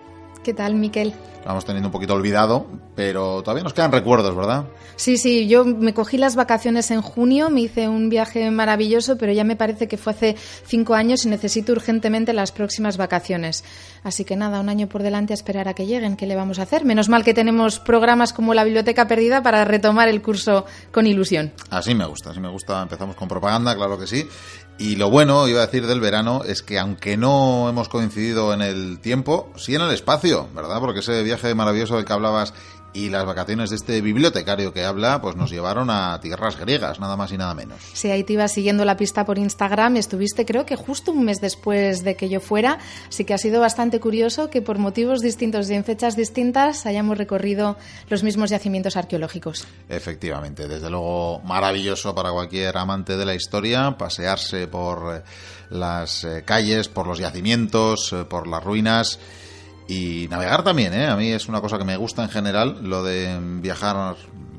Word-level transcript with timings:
¿Qué 0.42 0.54
tal, 0.54 0.74
Miquel? 0.74 1.12
Lo 1.40 1.46
vamos 1.46 1.64
teniendo 1.64 1.88
un 1.88 1.92
poquito 1.92 2.14
olvidado, 2.14 2.66
pero 2.94 3.42
todavía 3.42 3.64
nos 3.64 3.72
quedan 3.72 3.92
recuerdos, 3.92 4.34
¿verdad? 4.34 4.64
Sí, 4.96 5.16
sí, 5.16 5.46
yo 5.46 5.64
me 5.64 5.94
cogí 5.94 6.18
las 6.18 6.34
vacaciones 6.36 6.90
en 6.90 7.00
junio, 7.00 7.50
me 7.50 7.60
hice 7.60 7.88
un 7.88 8.08
viaje 8.08 8.50
maravilloso, 8.50 9.16
pero 9.16 9.32
ya 9.32 9.44
me 9.44 9.56
parece 9.56 9.86
que 9.88 9.96
fue 9.96 10.12
hace 10.12 10.36
cinco 10.66 10.94
años 10.94 11.24
y 11.24 11.28
necesito 11.28 11.72
urgentemente 11.72 12.32
las 12.32 12.50
próximas 12.50 12.96
vacaciones. 12.96 13.64
Así 14.02 14.24
que 14.24 14.36
nada, 14.36 14.60
un 14.60 14.68
año 14.68 14.88
por 14.88 15.02
delante 15.02 15.32
a 15.32 15.34
esperar 15.34 15.68
a 15.68 15.74
que 15.74 15.86
lleguen. 15.86 16.16
¿Qué 16.16 16.26
le 16.26 16.34
vamos 16.34 16.58
a 16.58 16.62
hacer? 16.62 16.84
Menos 16.84 17.08
mal 17.08 17.24
que 17.24 17.34
tenemos 17.34 17.78
programas 17.78 18.32
como 18.32 18.54
la 18.54 18.64
Biblioteca 18.64 19.06
Perdida 19.06 19.42
para 19.42 19.64
retomar 19.64 20.08
el 20.08 20.20
curso 20.22 20.66
con 20.92 21.06
ilusión. 21.06 21.52
Así 21.70 21.94
me 21.94 22.06
gusta, 22.06 22.30
así 22.30 22.40
me 22.40 22.50
gusta. 22.50 22.82
Empezamos 22.82 23.16
con 23.16 23.28
propaganda, 23.28 23.74
claro 23.76 23.98
que 23.98 24.06
sí. 24.06 24.26
Y 24.78 24.94
lo 24.94 25.10
bueno, 25.10 25.48
iba 25.48 25.60
a 25.60 25.66
decir, 25.66 25.88
del 25.88 26.00
verano 26.00 26.42
es 26.46 26.62
que 26.62 26.78
aunque 26.78 27.16
no 27.16 27.68
hemos 27.68 27.88
coincidido 27.88 28.54
en 28.54 28.62
el 28.62 29.00
tiempo, 29.00 29.52
sí 29.56 29.74
en 29.74 29.82
el 29.82 29.90
espacio, 29.90 30.48
¿verdad? 30.54 30.78
Porque 30.78 31.00
ese 31.00 31.24
viaje 31.24 31.52
maravilloso 31.52 31.96
del 31.96 32.04
que 32.04 32.12
hablabas 32.12 32.54
y 32.92 33.10
las 33.10 33.24
vacaciones 33.24 33.70
de 33.70 33.76
este 33.76 34.00
bibliotecario 34.00 34.72
que 34.72 34.84
habla, 34.84 35.20
pues 35.20 35.36
nos 35.36 35.50
llevaron 35.50 35.90
a 35.90 36.18
tierras 36.20 36.58
griegas, 36.58 37.00
nada 37.00 37.16
más 37.16 37.32
y 37.32 37.38
nada 37.38 37.54
menos. 37.54 37.80
Sí, 37.92 38.10
ahí 38.10 38.24
te 38.24 38.32
ibas 38.32 38.52
siguiendo 38.52 38.84
la 38.84 38.96
pista 38.96 39.24
por 39.24 39.38
Instagram 39.38 39.96
estuviste 39.96 40.44
creo 40.44 40.66
que 40.66 40.76
justo 40.76 41.12
un 41.12 41.24
mes 41.24 41.40
después 41.40 42.02
de 42.04 42.16
que 42.16 42.28
yo 42.28 42.40
fuera, 42.40 42.78
así 43.08 43.24
que 43.24 43.34
ha 43.34 43.38
sido 43.38 43.60
bastante 43.60 44.00
curioso 44.00 44.50
que 44.50 44.62
por 44.62 44.78
motivos 44.78 45.20
distintos 45.20 45.70
y 45.70 45.74
en 45.74 45.84
fechas 45.84 46.16
distintas 46.16 46.86
hayamos 46.86 47.18
recorrido 47.18 47.76
los 48.08 48.22
mismos 48.22 48.50
yacimientos 48.50 48.96
arqueológicos. 48.96 49.66
Efectivamente, 49.88 50.68
desde 50.68 50.90
luego 50.90 51.40
maravilloso 51.40 52.14
para 52.14 52.30
cualquier 52.30 52.76
amante 52.76 53.16
de 53.16 53.24
la 53.24 53.34
historia 53.34 53.96
pasearse 53.96 54.66
por 54.66 55.16
eh, 55.16 55.22
las 55.70 56.24
eh, 56.24 56.42
calles, 56.44 56.88
por 56.88 57.06
los 57.06 57.18
yacimientos, 57.18 58.12
eh, 58.12 58.24
por 58.24 58.46
las 58.46 58.62
ruinas 58.62 59.18
y 59.88 60.28
navegar 60.28 60.62
también, 60.62 60.92
¿eh? 60.92 61.06
A 61.06 61.16
mí 61.16 61.28
es 61.32 61.48
una 61.48 61.62
cosa 61.62 61.78
que 61.78 61.84
me 61.84 61.96
gusta 61.96 62.22
en 62.22 62.28
general, 62.28 62.78
lo 62.82 63.02
de 63.02 63.38
viajar, 63.40 64.16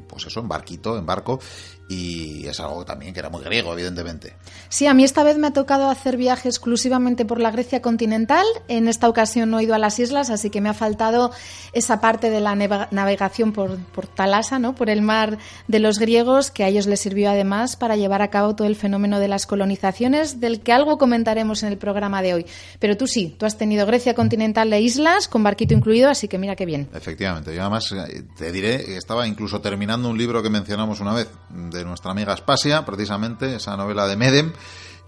pues 0.08 0.26
eso, 0.26 0.40
en 0.40 0.48
barquito, 0.48 0.98
en 0.98 1.06
barco, 1.06 1.40
y 1.89 2.45
es 2.45 2.60
algo 2.60 2.86
también 2.86 3.16
que 3.16 3.20
era 3.20 3.30
muy 3.30 3.44
griego, 3.44 3.73
evidentemente. 3.73 4.36
Sí, 4.70 4.86
a 4.86 4.94
mí 4.94 5.04
esta 5.04 5.23
vez 5.23 5.39
me 5.39 5.48
ha 5.48 5.54
tocado 5.54 5.89
hacer 5.89 6.17
viaje 6.17 6.48
exclusivamente 6.48 7.26
por 7.26 7.39
la 7.39 7.50
Grecia 7.50 7.82
continental. 7.82 8.45
En 8.67 8.88
esta 8.88 9.10
ocasión 9.10 9.50
no 9.50 9.58
he 9.58 9.64
ido 9.64 9.73
a 9.73 9.80
las 9.80 9.98
islas, 9.98 10.30
así 10.30 10.52
que 10.52 10.61
me 10.61 10.70
ha 10.70 10.76
faltado 10.76 11.32
esa 11.73 12.00
parte 12.00 12.30
de 12.30 12.42
la 12.42 12.55
navegación 12.55 13.54
por, 13.54 13.77
por 13.77 14.05
Talasa, 14.05 14.60
¿no? 14.60 14.76
por 14.76 14.92
el 14.92 15.02
mar 15.02 15.39
de 15.67 15.80
los 15.80 15.98
griegos, 15.98 16.52
que 16.52 16.64
a 16.64 16.67
ellos 16.67 16.86
les 16.86 17.00
sirvió 17.00 17.32
además 17.32 17.76
para 17.76 17.95
llevar 17.95 18.21
a 18.21 18.30
cabo 18.30 18.56
todo 18.56 18.67
el 18.67 18.76
fenómeno 18.76 19.20
de 19.20 19.27
las 19.27 19.48
colonizaciones, 19.48 20.39
del 20.39 20.61
que 20.61 20.73
algo 20.73 21.00
comentaremos 21.00 21.64
en 21.64 21.70
el 21.70 21.80
programa 21.80 22.21
de 22.21 22.36
hoy. 22.36 22.45
Pero 22.77 22.98
tú 22.98 23.08
sí, 23.08 23.36
tú 23.39 23.48
has 23.48 23.58
tenido 23.58 23.88
Grecia 23.88 24.14
continental 24.14 24.70
de 24.70 24.80
islas, 24.80 25.27
con 25.27 25.42
barquito 25.42 25.73
incluido, 25.73 26.11
así 26.11 26.27
que 26.27 26.38
mira 26.38 26.56
qué 26.56 26.67
bien. 26.67 26.88
Efectivamente, 26.94 27.56
yo 27.56 27.61
además 27.61 27.92
eh, 27.94 28.26
te 28.38 28.52
diré, 28.52 28.95
estaba 28.95 29.27
incluso 29.27 29.60
terminando 29.60 30.08
un 30.08 30.20
libro 30.20 30.44
que 30.44 30.52
mencionamos 30.52 31.00
una 31.00 31.16
vez 31.16 31.27
de 31.50 31.79
nuestra 31.86 32.12
amiga 32.12 32.34
Aspasia, 32.34 32.86
precisamente, 32.86 33.56
esa 33.56 33.78
novela 33.78 34.08
de 34.08 34.16
Medem. 34.16 34.54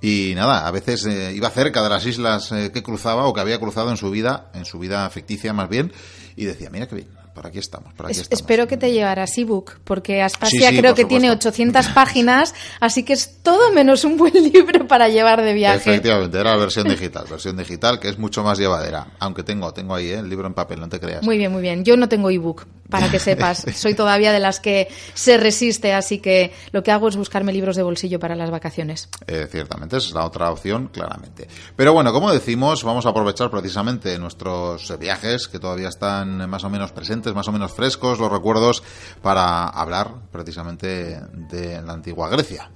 Y 0.02 0.34
nada, 0.36 0.68
a 0.68 0.72
veces 0.72 1.06
eh, 1.06 1.32
iba 1.34 1.50
cerca 1.52 1.84
de 1.84 1.90
las 1.90 2.06
islas 2.06 2.52
eh, 2.52 2.72
que 2.74 2.82
cruzaba 2.82 3.26
o 3.26 3.34
que 3.34 3.42
había 3.42 3.60
cruzado 3.60 3.92
en 3.92 3.98
su 3.98 4.10
vida, 4.10 4.50
en 4.54 4.66
su 4.66 4.80
vida 4.80 5.08
ficticia 5.12 5.54
más 5.54 5.70
bien, 5.70 5.94
y 6.36 6.46
decía, 6.46 6.72
mira 6.72 6.88
qué 6.88 6.96
bien, 6.96 7.10
por 7.42 7.48
aquí 7.48 7.58
estamos, 7.58 7.92
por 7.96 8.06
aquí 8.06 8.20
estamos. 8.20 8.40
Espero 8.40 8.68
que 8.68 8.78
te 8.78 8.92
llevaras 8.92 9.36
ebook, 9.36 9.80
porque 9.84 10.22
Aspasia 10.22 10.70
creo 10.78 10.94
que 10.94 11.06
tiene 11.06 11.32
800 11.32 11.88
páginas, 11.88 12.54
así 12.80 13.02
que 13.02 13.14
es 13.14 13.42
todo 13.42 13.72
menos 13.72 14.04
un 14.04 14.16
buen 14.16 14.32
libro 14.54 14.88
para 14.88 15.10
llevar 15.10 15.42
de 15.42 15.56
viaje. 15.56 15.90
Efectivamente, 15.90 16.38
era 16.38 16.52
la 16.52 16.58
versión 16.58 16.88
digital, 16.88 17.26
versión 17.28 17.58
digital 17.58 18.00
que 18.00 18.10
es 18.10 18.20
mucho 18.20 18.44
más 18.44 18.60
llevadera, 18.60 19.08
aunque 19.18 19.42
tengo 19.42 19.74
tengo 19.74 19.96
ahí 19.96 20.10
¿eh? 20.10 20.20
el 20.20 20.30
libro 20.30 20.46
en 20.46 20.54
papel, 20.54 20.82
no 20.82 20.88
te 20.88 21.00
creas. 21.00 21.24
Muy 21.24 21.40
bien, 21.40 21.52
muy 21.52 21.64
bien. 21.64 21.84
Yo 21.84 21.98
no 21.98 22.08
tengo 22.08 22.30
ebook, 22.30 22.68
para 22.92 23.10
que 23.10 23.18
sepas. 23.20 23.66
Soy 23.74 23.96
todavía 23.96 24.32
de 24.32 24.40
las 24.40 24.60
que 24.60 24.88
se 25.16 25.38
resiste, 25.38 25.94
así 25.94 26.20
que 26.20 26.54
lo 26.72 26.84
que 26.84 26.92
hago 26.92 27.08
es 27.08 27.16
buscarme 27.16 27.52
libros 27.54 27.76
de 27.76 27.82
bolsillo 27.82 28.20
para 28.20 28.36
las 28.36 28.52
vacaciones. 28.52 29.10
Eh, 29.26 29.48
ciertamente, 29.50 29.98
esa 29.98 30.10
es 30.10 30.14
la 30.14 30.26
otra 30.26 30.52
opción, 30.52 30.90
claramente. 30.90 31.48
Pero 31.76 31.94
bueno, 31.94 32.14
como 32.14 32.32
decimos, 32.32 32.84
vamos 32.84 33.08
a 33.08 33.10
aprovechar 33.10 33.50
precisamente 33.50 34.20
nuestros 34.20 34.94
viajes 35.00 35.48
que 35.48 35.58
todavía 35.58 35.90
están 35.90 36.48
más 36.48 36.64
o 36.64 36.70
menos 36.70 36.92
presentes, 36.92 37.31
más 37.36 37.48
o 37.48 37.52
menos 37.52 37.72
frescos, 37.72 38.20
los 38.20 38.32
recuerdos, 38.32 38.84
para 39.22 39.68
hablar 39.68 40.14
precisamente 40.32 41.20
de 41.50 41.82
la 41.82 41.94
antigua 41.94 42.30
Grecia. 42.30 42.72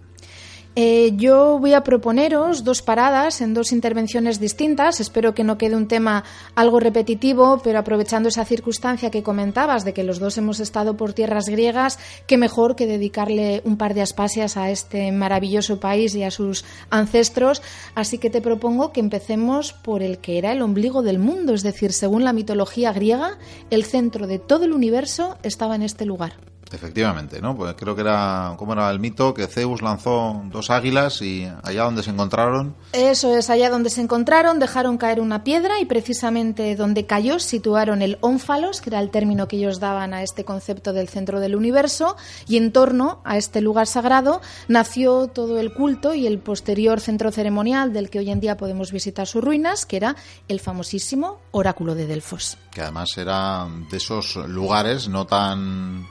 Eh, 0.78 1.14
yo 1.16 1.58
voy 1.58 1.74
a 1.74 1.86
proponeros 1.86 2.66
dos 2.66 2.82
paradas 2.82 3.40
en 3.40 3.54
dos 3.54 3.72
intervenciones 3.72 4.42
distintas. 4.42 5.00
Espero 5.00 5.34
que 5.34 5.46
no 5.46 5.58
quede 5.58 5.78
un 5.78 5.88
tema 5.88 6.26
algo 6.54 6.82
repetitivo, 6.82 7.62
pero 7.64 7.80
aprovechando 7.80 8.28
esa 8.28 8.44
circunstancia 8.44 9.10
que 9.10 9.24
comentabas 9.24 9.86
de 9.86 9.94
que 9.94 10.04
los 10.04 10.20
dos 10.20 10.38
hemos 10.38 10.60
estado 10.60 10.98
por 10.98 11.14
tierras 11.14 11.46
griegas, 11.48 11.98
qué 12.28 12.38
mejor 12.38 12.76
que 12.76 12.88
dedicarle 12.88 13.62
un 13.64 13.78
par 13.78 13.94
de 13.94 14.02
aspasias 14.02 14.58
a 14.58 14.70
este 14.70 15.14
maravilloso 15.14 15.80
país 15.80 16.14
y 16.14 16.24
a 16.24 16.32
sus 16.32 16.66
ancestros. 16.90 17.62
Así 17.96 18.18
que 18.18 18.30
te 18.30 18.42
propongo 18.42 18.92
que 18.92 19.00
empecemos 19.00 19.72
por 19.72 20.04
el 20.04 20.18
que 20.18 20.38
era 20.38 20.52
el 20.52 20.62
ombligo 20.62 21.04
del 21.04 21.20
mundo, 21.20 21.54
es 21.54 21.64
decir, 21.64 21.94
según 21.94 22.26
la 22.26 22.34
mitología 22.34 22.92
griega, 22.92 23.38
el 23.70 23.86
centro 23.86 24.28
de 24.28 24.40
todo 24.40 24.66
el 24.66 24.74
universo 24.74 25.38
estaba 25.42 25.76
en 25.76 25.84
este 25.84 26.06
lugar. 26.06 26.34
Efectivamente, 26.76 27.42
¿no? 27.42 27.56
Pues 27.56 27.74
creo 27.78 27.96
que 27.96 28.02
era, 28.02 28.54
¿cómo 28.58 28.74
era 28.74 28.92
el 28.92 29.00
mito? 29.00 29.34
Que 29.34 29.48
Zeus 29.48 29.82
lanzó 29.82 30.44
dos 30.52 30.70
águilas 30.70 31.22
y 31.22 31.50
allá 31.64 31.84
donde 31.84 32.04
se 32.04 32.12
encontraron. 32.12 32.76
Eso 32.92 33.36
es, 33.36 33.50
allá 33.50 33.70
donde 33.70 33.90
se 33.90 34.02
encontraron, 34.02 34.60
dejaron 34.60 34.98
caer 34.98 35.22
una 35.22 35.44
piedra 35.44 35.80
y 35.80 35.86
precisamente 35.86 36.76
donde 36.76 37.06
cayó 37.06 37.40
situaron 37.40 38.02
el 38.02 38.18
ónfalos, 38.22 38.82
que 38.82 38.90
era 38.90 39.00
el 39.00 39.10
término 39.10 39.48
que 39.48 39.56
ellos 39.56 39.80
daban 39.80 40.14
a 40.14 40.22
este 40.22 40.44
concepto 40.44 40.92
del 40.92 41.08
centro 41.08 41.40
del 41.40 41.56
universo, 41.56 42.18
y 42.48 42.58
en 42.58 42.72
torno 42.72 43.22
a 43.24 43.38
este 43.38 43.62
lugar 43.62 43.88
sagrado 43.88 44.42
nació 44.68 45.28
todo 45.28 45.60
el 45.60 45.74
culto 45.74 46.14
y 46.14 46.28
el 46.28 46.40
posterior 46.40 47.00
centro 47.00 47.32
ceremonial 47.32 47.94
del 47.94 48.10
que 48.10 48.20
hoy 48.20 48.30
en 48.32 48.42
día 48.42 48.58
podemos 48.58 48.92
visitar 48.92 49.28
sus 49.28 49.44
ruinas, 49.44 49.86
que 49.86 49.98
era 49.98 50.16
el 50.50 50.60
famosísimo 50.60 51.40
oráculo 51.52 51.96
de 51.96 52.06
Delfos. 52.06 52.58
Que 52.72 52.82
además 52.82 53.10
era 53.18 53.66
de 53.90 53.98
esos 53.98 54.36
lugares 54.36 55.08
no 55.08 55.26
tan 55.26 56.06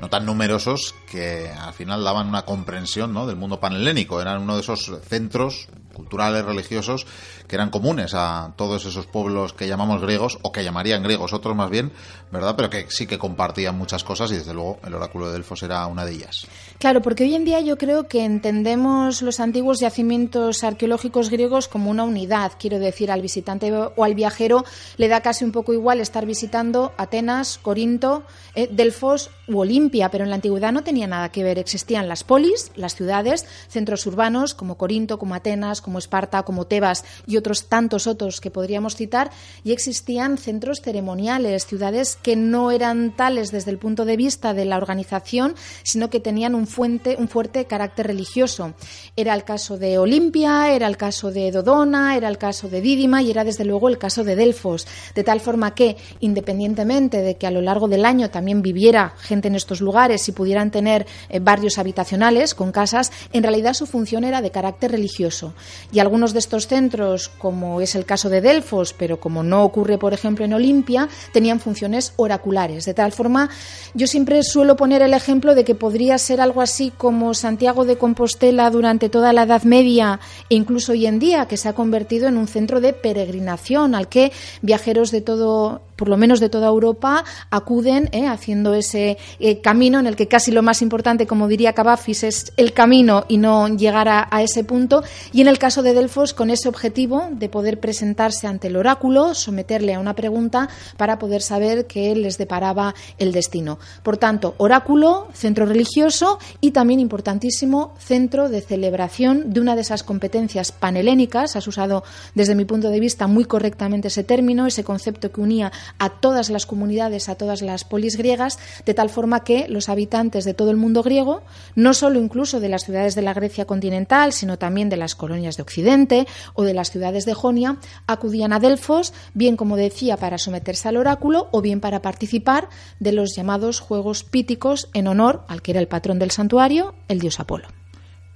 no 0.00 0.08
tan 0.08 0.26
numerosos 0.26 0.94
que 1.10 1.50
al 1.50 1.72
final 1.74 2.04
daban 2.04 2.28
una 2.28 2.44
comprensión 2.44 3.12
¿no? 3.12 3.26
del 3.26 3.36
mundo 3.36 3.60
panhelénico. 3.60 4.20
Eran 4.20 4.42
uno 4.42 4.54
de 4.54 4.60
esos 4.62 4.90
centros 5.08 5.68
culturales, 5.98 6.44
religiosos, 6.44 7.06
que 7.48 7.56
eran 7.56 7.70
comunes 7.70 8.14
a 8.14 8.54
todos 8.56 8.86
esos 8.86 9.06
pueblos 9.06 9.52
que 9.52 9.66
llamamos 9.66 10.00
griegos, 10.00 10.38
o 10.42 10.52
que 10.52 10.62
llamarían 10.62 11.02
griegos 11.02 11.32
otros 11.32 11.56
más 11.56 11.70
bien, 11.70 11.90
¿verdad? 12.30 12.54
Pero 12.56 12.70
que 12.70 12.86
sí 12.88 13.06
que 13.06 13.18
compartían 13.18 13.76
muchas 13.76 14.04
cosas 14.04 14.30
y 14.30 14.36
desde 14.36 14.54
luego 14.54 14.78
el 14.86 14.94
oráculo 14.94 15.26
de 15.26 15.32
Delfos 15.32 15.62
era 15.64 15.84
una 15.86 16.04
de 16.04 16.12
ellas. 16.12 16.46
Claro, 16.78 17.02
porque 17.02 17.24
hoy 17.24 17.34
en 17.34 17.44
día 17.44 17.60
yo 17.60 17.76
creo 17.76 18.06
que 18.06 18.24
entendemos 18.24 19.22
los 19.22 19.40
antiguos 19.40 19.80
yacimientos 19.80 20.62
arqueológicos 20.62 21.30
griegos 21.30 21.66
como 21.66 21.90
una 21.90 22.04
unidad. 22.04 22.52
Quiero 22.58 22.78
decir, 22.78 23.10
al 23.10 23.20
visitante 23.20 23.72
o 23.72 24.04
al 24.04 24.14
viajero 24.14 24.64
le 24.96 25.08
da 25.08 25.20
casi 25.20 25.44
un 25.44 25.50
poco 25.52 25.72
igual 25.72 26.00
estar 26.00 26.24
visitando 26.24 26.92
Atenas, 26.96 27.58
Corinto, 27.60 28.22
eh, 28.54 28.68
Delfos 28.70 29.30
u 29.48 29.58
Olimpia, 29.58 30.10
pero 30.10 30.24
en 30.24 30.30
la 30.30 30.36
antigüedad 30.36 30.72
no 30.72 30.84
tenía 30.84 31.06
nada 31.06 31.30
que 31.30 31.42
ver. 31.42 31.58
Existían 31.58 32.08
las 32.08 32.22
polis, 32.22 32.70
las 32.76 32.94
ciudades, 32.94 33.46
centros 33.68 34.06
urbanos 34.06 34.54
como 34.54 34.76
Corinto, 34.76 35.18
como 35.18 35.34
Atenas, 35.34 35.80
como 35.88 35.98
Esparta, 36.00 36.42
como 36.42 36.66
Tebas 36.66 37.02
y 37.26 37.38
otros 37.38 37.70
tantos 37.70 38.06
otros 38.06 38.42
que 38.42 38.50
podríamos 38.50 38.94
citar, 38.94 39.30
y 39.64 39.72
existían 39.72 40.36
centros 40.36 40.82
ceremoniales, 40.82 41.64
ciudades 41.64 42.18
que 42.22 42.36
no 42.36 42.70
eran 42.70 43.16
tales 43.16 43.50
desde 43.50 43.70
el 43.70 43.78
punto 43.78 44.04
de 44.04 44.18
vista 44.18 44.52
de 44.52 44.66
la 44.66 44.76
organización, 44.76 45.54
sino 45.82 46.10
que 46.10 46.20
tenían 46.20 46.54
un, 46.54 46.66
fuente, 46.66 47.16
un 47.18 47.26
fuerte 47.26 47.64
carácter 47.64 48.08
religioso. 48.08 48.74
Era 49.16 49.32
el 49.32 49.44
caso 49.44 49.78
de 49.78 49.96
Olimpia, 49.96 50.74
era 50.74 50.86
el 50.86 50.98
caso 50.98 51.30
de 51.30 51.50
Dodona, 51.50 52.18
era 52.18 52.28
el 52.28 52.36
caso 52.36 52.68
de 52.68 52.82
Dídima 52.82 53.22
y 53.22 53.30
era 53.30 53.42
desde 53.42 53.64
luego 53.64 53.88
el 53.88 53.96
caso 53.96 54.24
de 54.24 54.36
Delfos, 54.36 54.86
de 55.14 55.24
tal 55.24 55.40
forma 55.40 55.74
que, 55.74 55.96
independientemente 56.20 57.22
de 57.22 57.38
que 57.38 57.46
a 57.46 57.50
lo 57.50 57.62
largo 57.62 57.88
del 57.88 58.04
año 58.04 58.28
también 58.28 58.60
viviera 58.60 59.14
gente 59.20 59.48
en 59.48 59.54
estos 59.54 59.80
lugares 59.80 60.28
y 60.28 60.32
pudieran 60.32 60.70
tener 60.70 61.06
eh, 61.30 61.38
barrios 61.38 61.78
habitacionales 61.78 62.54
con 62.54 62.72
casas, 62.72 63.10
en 63.32 63.42
realidad 63.42 63.72
su 63.72 63.86
función 63.86 64.24
era 64.24 64.42
de 64.42 64.50
carácter 64.50 64.90
religioso. 64.90 65.54
Y 65.92 66.00
algunos 66.00 66.32
de 66.32 66.38
estos 66.38 66.66
centros, 66.66 67.28
como 67.28 67.80
es 67.80 67.94
el 67.94 68.04
caso 68.04 68.28
de 68.28 68.40
Delfos, 68.40 68.92
pero 68.92 69.20
como 69.20 69.42
no 69.42 69.64
ocurre, 69.64 69.98
por 69.98 70.12
ejemplo, 70.12 70.44
en 70.44 70.52
Olimpia, 70.52 71.08
tenían 71.32 71.60
funciones 71.60 72.12
oraculares. 72.16 72.84
De 72.84 72.94
tal 72.94 73.12
forma, 73.12 73.48
yo 73.94 74.06
siempre 74.06 74.42
suelo 74.42 74.76
poner 74.76 75.02
el 75.02 75.14
ejemplo 75.14 75.54
de 75.54 75.64
que 75.64 75.74
podría 75.74 76.18
ser 76.18 76.40
algo 76.40 76.60
así 76.60 76.92
como 76.96 77.34
Santiago 77.34 77.84
de 77.84 77.96
Compostela 77.96 78.70
durante 78.70 79.08
toda 79.08 79.32
la 79.32 79.42
Edad 79.42 79.62
Media 79.62 80.20
e 80.48 80.54
incluso 80.54 80.92
hoy 80.92 81.06
en 81.06 81.18
día, 81.18 81.46
que 81.46 81.56
se 81.56 81.68
ha 81.68 81.72
convertido 81.72 82.28
en 82.28 82.36
un 82.36 82.48
centro 82.48 82.80
de 82.80 82.92
peregrinación 82.92 83.94
al 83.94 84.08
que 84.08 84.32
viajeros 84.62 85.10
de 85.10 85.20
todo 85.20 85.82
por 85.98 86.08
lo 86.08 86.16
menos 86.16 86.38
de 86.38 86.48
toda 86.48 86.68
Europa, 86.68 87.24
acuden 87.50 88.08
eh, 88.12 88.28
haciendo 88.28 88.72
ese 88.72 89.18
eh, 89.40 89.60
camino 89.60 89.98
en 89.98 90.06
el 90.06 90.14
que 90.14 90.28
casi 90.28 90.52
lo 90.52 90.62
más 90.62 90.80
importante, 90.80 91.26
como 91.26 91.48
diría 91.48 91.72
Cavafis, 91.72 92.22
es 92.22 92.52
el 92.56 92.72
camino 92.72 93.24
y 93.28 93.36
no 93.36 93.68
llegar 93.68 94.08
a, 94.08 94.28
ese 94.40 94.62
punto. 94.62 95.02
Y 95.32 95.40
en 95.40 95.48
el 95.48 95.58
caso 95.58 95.82
de 95.82 95.94
Delfos, 95.94 96.32
con 96.32 96.50
ese 96.50 96.68
objetivo 96.68 97.28
de 97.32 97.48
poder 97.48 97.80
presentarse 97.80 98.46
ante 98.46 98.68
el 98.68 98.76
oráculo, 98.76 99.34
someterle 99.34 99.94
a 99.94 99.98
una 99.98 100.14
pregunta 100.14 100.68
para 100.96 101.18
poder 101.18 101.42
saber 101.42 101.86
qué 101.86 102.14
les 102.14 102.38
deparaba 102.38 102.94
el 103.18 103.32
destino. 103.32 103.80
Por 104.04 104.18
tanto, 104.18 104.54
oráculo, 104.58 105.26
centro 105.32 105.66
religioso 105.66 106.38
y 106.60 106.70
también 106.70 107.00
importantísimo 107.00 107.94
centro 107.98 108.48
de 108.48 108.60
celebración 108.60 109.52
de 109.52 109.60
una 109.60 109.74
de 109.74 109.80
esas 109.80 110.04
competencias 110.04 110.70
panhelénicas. 110.70 111.56
Has 111.56 111.66
usado 111.66 112.04
desde 112.36 112.54
mi 112.54 112.64
punto 112.64 112.90
de 112.90 113.00
vista 113.00 113.26
muy 113.26 113.44
correctamente 113.44 114.06
ese 114.06 114.22
término, 114.22 114.66
ese 114.68 114.84
concepto 114.84 115.32
que 115.32 115.40
unía 115.40 115.72
a 115.98 116.10
todas 116.10 116.50
las 116.50 116.66
comunidades, 116.66 117.28
a 117.28 117.34
todas 117.34 117.62
las 117.62 117.84
polis 117.84 118.16
griegas, 118.16 118.58
de 118.84 118.94
tal 118.94 119.10
forma 119.10 119.44
que 119.44 119.66
los 119.68 119.88
habitantes 119.88 120.44
de 120.44 120.54
todo 120.54 120.70
el 120.70 120.76
mundo 120.76 121.02
griego, 121.02 121.42
no 121.74 121.94
solo 121.94 122.20
incluso 122.20 122.60
de 122.60 122.68
las 122.68 122.84
ciudades 122.84 123.14
de 123.14 123.22
la 123.22 123.34
Grecia 123.34 123.64
continental, 123.64 124.32
sino 124.32 124.58
también 124.58 124.88
de 124.88 124.96
las 124.96 125.14
colonias 125.14 125.56
de 125.56 125.62
Occidente 125.62 126.26
o 126.54 126.64
de 126.64 126.74
las 126.74 126.90
ciudades 126.90 127.24
de 127.24 127.34
Jonia, 127.34 127.78
acudían 128.06 128.52
a 128.52 128.60
Delfos, 128.60 129.12
bien 129.34 129.56
como 129.56 129.76
decía, 129.76 130.16
para 130.16 130.38
someterse 130.38 130.88
al 130.88 130.96
oráculo 130.96 131.48
o 131.52 131.62
bien 131.62 131.80
para 131.80 132.02
participar 132.02 132.68
de 133.00 133.12
los 133.12 133.34
llamados 133.34 133.80
Juegos 133.80 134.24
Píticos 134.24 134.88
en 134.94 135.06
honor 135.06 135.44
al 135.48 135.62
que 135.62 135.72
era 135.72 135.80
el 135.80 135.88
patrón 135.88 136.18
del 136.18 136.30
santuario, 136.30 136.94
el 137.08 137.20
dios 137.20 137.40
Apolo 137.40 137.77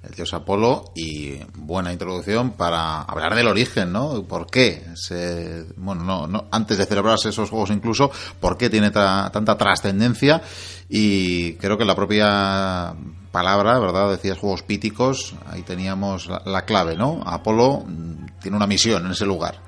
el 0.02 0.14
dios 0.14 0.34
Apolo 0.34 0.92
y 0.94 1.38
buena 1.54 1.92
introducción 1.92 2.52
para 2.52 3.02
hablar 3.02 3.34
del 3.34 3.46
origen, 3.46 3.92
¿no? 3.92 4.24
¿Por 4.24 4.46
qué? 4.46 4.84
Se, 4.94 5.64
bueno, 5.76 6.02
no, 6.04 6.26
no, 6.26 6.46
antes 6.50 6.78
de 6.78 6.86
celebrarse 6.86 7.28
esos 7.28 7.50
juegos 7.50 7.70
incluso, 7.70 8.10
¿por 8.40 8.56
qué 8.56 8.68
tiene 8.68 8.90
tanta 8.90 9.56
trascendencia? 9.56 10.42
Y 10.88 11.54
creo 11.54 11.78
que 11.78 11.84
la 11.84 11.94
propia 11.94 12.94
palabra, 13.30 13.78
¿verdad? 13.78 14.10
Decías 14.10 14.38
juegos 14.38 14.62
píticos, 14.62 15.34
ahí 15.46 15.62
teníamos 15.62 16.28
la 16.44 16.64
clave, 16.64 16.96
¿no? 16.96 17.22
Apolo 17.24 17.84
mm, 17.86 18.40
tiene 18.40 18.56
una 18.56 18.66
misión 18.66 19.06
en 19.06 19.12
ese 19.12 19.24
lugar. 19.24 19.60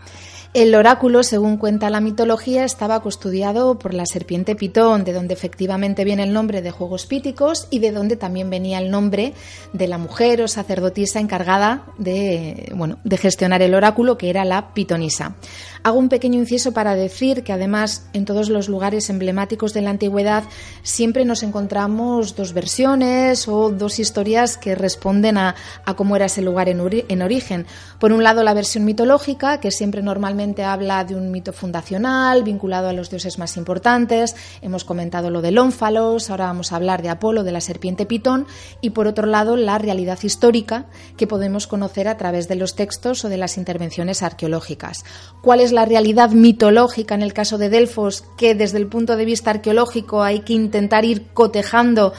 El 0.54 0.72
oráculo, 0.76 1.24
según 1.24 1.56
cuenta 1.56 1.90
la 1.90 2.00
mitología, 2.00 2.64
estaba 2.64 3.00
custodiado 3.00 3.76
por 3.76 3.92
la 3.92 4.06
serpiente 4.06 4.54
Pitón, 4.54 5.02
de 5.02 5.12
donde 5.12 5.34
efectivamente 5.34 6.04
viene 6.04 6.22
el 6.22 6.32
nombre 6.32 6.62
de 6.62 6.70
Juegos 6.70 7.06
Píticos 7.06 7.66
y 7.70 7.80
de 7.80 7.90
donde 7.90 8.14
también 8.14 8.50
venía 8.50 8.78
el 8.78 8.88
nombre 8.88 9.34
de 9.72 9.88
la 9.88 9.98
mujer 9.98 10.40
o 10.42 10.46
sacerdotisa 10.46 11.18
encargada 11.18 11.86
de, 11.98 12.72
bueno, 12.76 12.98
de 13.02 13.16
gestionar 13.16 13.62
el 13.62 13.74
oráculo, 13.74 14.16
que 14.16 14.30
era 14.30 14.44
la 14.44 14.72
pitonisa. 14.74 15.34
Hago 15.84 15.98
un 15.98 16.08
pequeño 16.08 16.38
inciso 16.38 16.72
para 16.72 16.94
decir 16.94 17.44
que 17.44 17.52
además 17.52 18.06
en 18.14 18.24
todos 18.24 18.48
los 18.48 18.70
lugares 18.70 19.10
emblemáticos 19.10 19.74
de 19.74 19.82
la 19.82 19.90
antigüedad 19.90 20.44
siempre 20.82 21.26
nos 21.26 21.42
encontramos 21.42 22.34
dos 22.36 22.54
versiones 22.54 23.46
o 23.48 23.68
dos 23.68 23.98
historias 23.98 24.56
que 24.56 24.74
responden 24.76 25.36
a, 25.36 25.54
cómo 25.94 26.16
era 26.16 26.24
ese 26.24 26.40
lugar 26.40 26.70
en, 26.70 26.80
en 27.08 27.20
origen. 27.20 27.66
Por 28.00 28.12
un 28.12 28.22
lado 28.22 28.42
la 28.42 28.54
versión 28.54 28.86
mitológica, 28.86 29.60
que 29.60 29.70
siempre 29.70 30.02
normalmente 30.02 30.64
habla 30.64 31.04
de 31.04 31.16
un 31.16 31.30
mito 31.30 31.52
fundacional 31.52 32.44
vinculado 32.44 32.88
a 32.88 32.94
los 32.94 33.10
dioses 33.10 33.38
más 33.38 33.58
importantes. 33.58 34.36
Hemos 34.62 34.84
comentado 34.84 35.28
lo 35.28 35.42
del 35.42 35.58
ónfalos, 35.58 36.30
ahora 36.30 36.46
vamos 36.46 36.72
a 36.72 36.76
hablar 36.76 37.02
de 37.02 37.10
Apolo, 37.10 37.44
de 37.44 37.52
la 37.52 37.60
serpiente 37.60 38.06
Pitón, 38.06 38.46
y 38.80 38.90
por 38.90 39.06
otro 39.06 39.26
lado 39.26 39.58
la 39.58 39.76
realidad 39.76 40.18
histórica 40.22 40.86
que 41.18 41.26
podemos 41.26 41.66
conocer 41.66 42.08
a 42.08 42.16
través 42.16 42.48
de 42.48 42.54
los 42.54 42.74
textos 42.74 43.22
o 43.26 43.28
de 43.28 43.36
las 43.36 43.58
intervenciones 43.58 44.22
arqueológicas. 44.22 45.04
¿Cuál 45.42 45.60
es 45.60 45.73
la 45.74 45.84
realidad 45.84 46.30
mitológica 46.30 47.14
en 47.14 47.22
el 47.22 47.32
caso 47.32 47.58
de 47.58 47.68
Delfos 47.68 48.24
que 48.38 48.54
desde 48.54 48.78
el 48.78 48.86
punto 48.86 49.16
de 49.16 49.24
vista 49.24 49.50
arqueológico 49.50 50.22
hay 50.22 50.40
que 50.40 50.54
intentar 50.54 51.04
ir 51.04 51.26
cotejando 51.34 52.12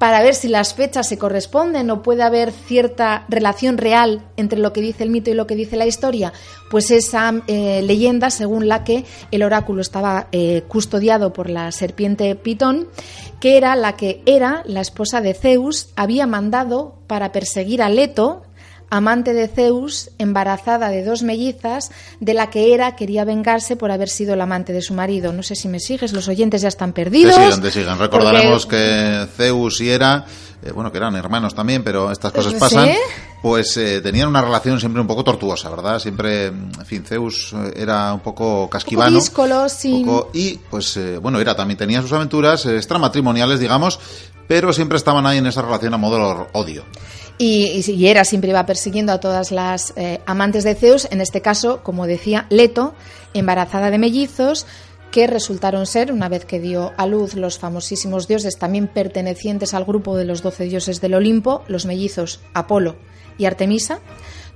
para 0.00 0.22
ver 0.22 0.34
si 0.34 0.48
las 0.48 0.72
fechas 0.72 1.06
se 1.06 1.18
corresponden 1.18 1.90
o 1.90 2.02
puede 2.02 2.22
haber 2.22 2.52
cierta 2.52 3.26
relación 3.28 3.76
real 3.76 4.24
entre 4.38 4.58
lo 4.58 4.72
que 4.72 4.80
dice 4.80 5.04
el 5.04 5.10
mito 5.10 5.30
y 5.30 5.34
lo 5.34 5.46
que 5.46 5.54
dice 5.54 5.76
la 5.76 5.84
historia, 5.84 6.32
pues 6.70 6.90
esa 6.90 7.34
eh, 7.46 7.82
leyenda 7.82 8.30
según 8.30 8.66
la 8.66 8.82
que 8.82 9.04
el 9.30 9.42
oráculo 9.42 9.82
estaba 9.82 10.28
eh, 10.32 10.62
custodiado 10.68 11.34
por 11.34 11.50
la 11.50 11.70
serpiente 11.70 12.34
Pitón, 12.34 12.88
que 13.40 13.58
era 13.58 13.76
la 13.76 13.96
que 13.96 14.22
era 14.24 14.62
la 14.64 14.80
esposa 14.80 15.20
de 15.20 15.34
Zeus, 15.34 15.90
había 15.96 16.26
mandado 16.26 16.94
para 17.06 17.30
perseguir 17.30 17.82
a 17.82 17.90
Leto, 17.90 18.40
amante 18.90 19.32
de 19.32 19.48
Zeus, 19.48 20.10
embarazada 20.18 20.88
de 20.88 21.04
dos 21.04 21.22
mellizas, 21.22 21.90
de 22.18 22.34
la 22.34 22.50
que 22.50 22.74
Hera 22.74 22.96
quería 22.96 23.24
vengarse 23.24 23.76
por 23.76 23.90
haber 23.90 24.08
sido 24.08 24.36
la 24.36 24.44
amante 24.44 24.72
de 24.72 24.82
su 24.82 24.94
marido. 24.94 25.32
No 25.32 25.42
sé 25.42 25.54
si 25.54 25.68
me 25.68 25.80
sigues, 25.80 26.12
los 26.12 26.28
oyentes 26.28 26.62
ya 26.62 26.68
están 26.68 26.92
perdidos. 26.92 27.36
Te 27.36 27.44
sigan, 27.44 27.62
te 27.62 27.70
sigan. 27.70 27.98
Recordaremos 27.98 28.66
que 28.66 29.26
Zeus 29.36 29.80
y 29.80 29.90
Hera, 29.90 30.26
eh, 30.62 30.72
bueno, 30.72 30.90
que 30.90 30.98
eran 30.98 31.14
hermanos 31.14 31.54
también, 31.54 31.84
pero 31.84 32.10
estas 32.10 32.32
cosas 32.32 32.54
pasan, 32.54 32.90
pues 33.40 33.76
eh, 33.76 34.00
tenían 34.00 34.28
una 34.28 34.42
relación 34.42 34.80
siempre 34.80 35.00
un 35.00 35.06
poco 35.06 35.22
tortuosa, 35.22 35.70
¿verdad? 35.70 35.98
Siempre, 36.00 36.46
en 36.46 36.84
fin, 36.84 37.04
Zeus 37.04 37.54
eh, 37.54 37.72
era 37.76 38.12
un 38.12 38.20
poco 38.20 38.68
casquivano. 38.68 39.18
Un 39.18 39.26
poco 39.26 39.68
sí. 39.68 40.04
y, 40.32 40.58
pues, 40.68 40.98
bueno, 41.22 41.38
Hera 41.38 41.54
también 41.54 41.78
tenía 41.78 42.02
sus 42.02 42.12
aventuras 42.12 42.66
extramatrimoniales, 42.66 43.60
digamos, 43.60 44.00
pero 44.50 44.72
siempre 44.72 44.96
estaban 44.96 45.26
ahí 45.26 45.38
en 45.38 45.46
esa 45.46 45.62
relación 45.62 45.94
a 45.94 45.96
modo 45.96 46.48
odio. 46.54 46.82
Y, 47.38 47.84
y, 47.86 48.06
Hera 48.08 48.24
siempre 48.24 48.50
iba 48.50 48.66
persiguiendo 48.66 49.12
a 49.12 49.20
todas 49.20 49.52
las 49.52 49.92
eh, 49.94 50.18
amantes 50.26 50.64
de 50.64 50.74
Zeus, 50.74 51.06
en 51.12 51.20
este 51.20 51.40
caso, 51.40 51.84
como 51.84 52.08
decía, 52.08 52.46
Leto, 52.50 52.92
embarazada 53.32 53.92
de 53.92 53.98
mellizos, 53.98 54.66
que 55.12 55.28
resultaron 55.28 55.86
ser, 55.86 56.10
una 56.10 56.28
vez 56.28 56.46
que 56.46 56.58
dio 56.58 56.90
a 56.96 57.06
luz 57.06 57.34
los 57.34 57.60
famosísimos 57.60 58.26
dioses 58.26 58.58
también 58.58 58.88
pertenecientes 58.88 59.72
al 59.72 59.84
grupo 59.84 60.16
de 60.16 60.24
los 60.24 60.42
doce 60.42 60.64
dioses 60.64 61.00
del 61.00 61.14
Olimpo, 61.14 61.62
los 61.68 61.86
mellizos 61.86 62.40
Apolo 62.52 62.96
y 63.38 63.44
Artemisa, 63.44 64.00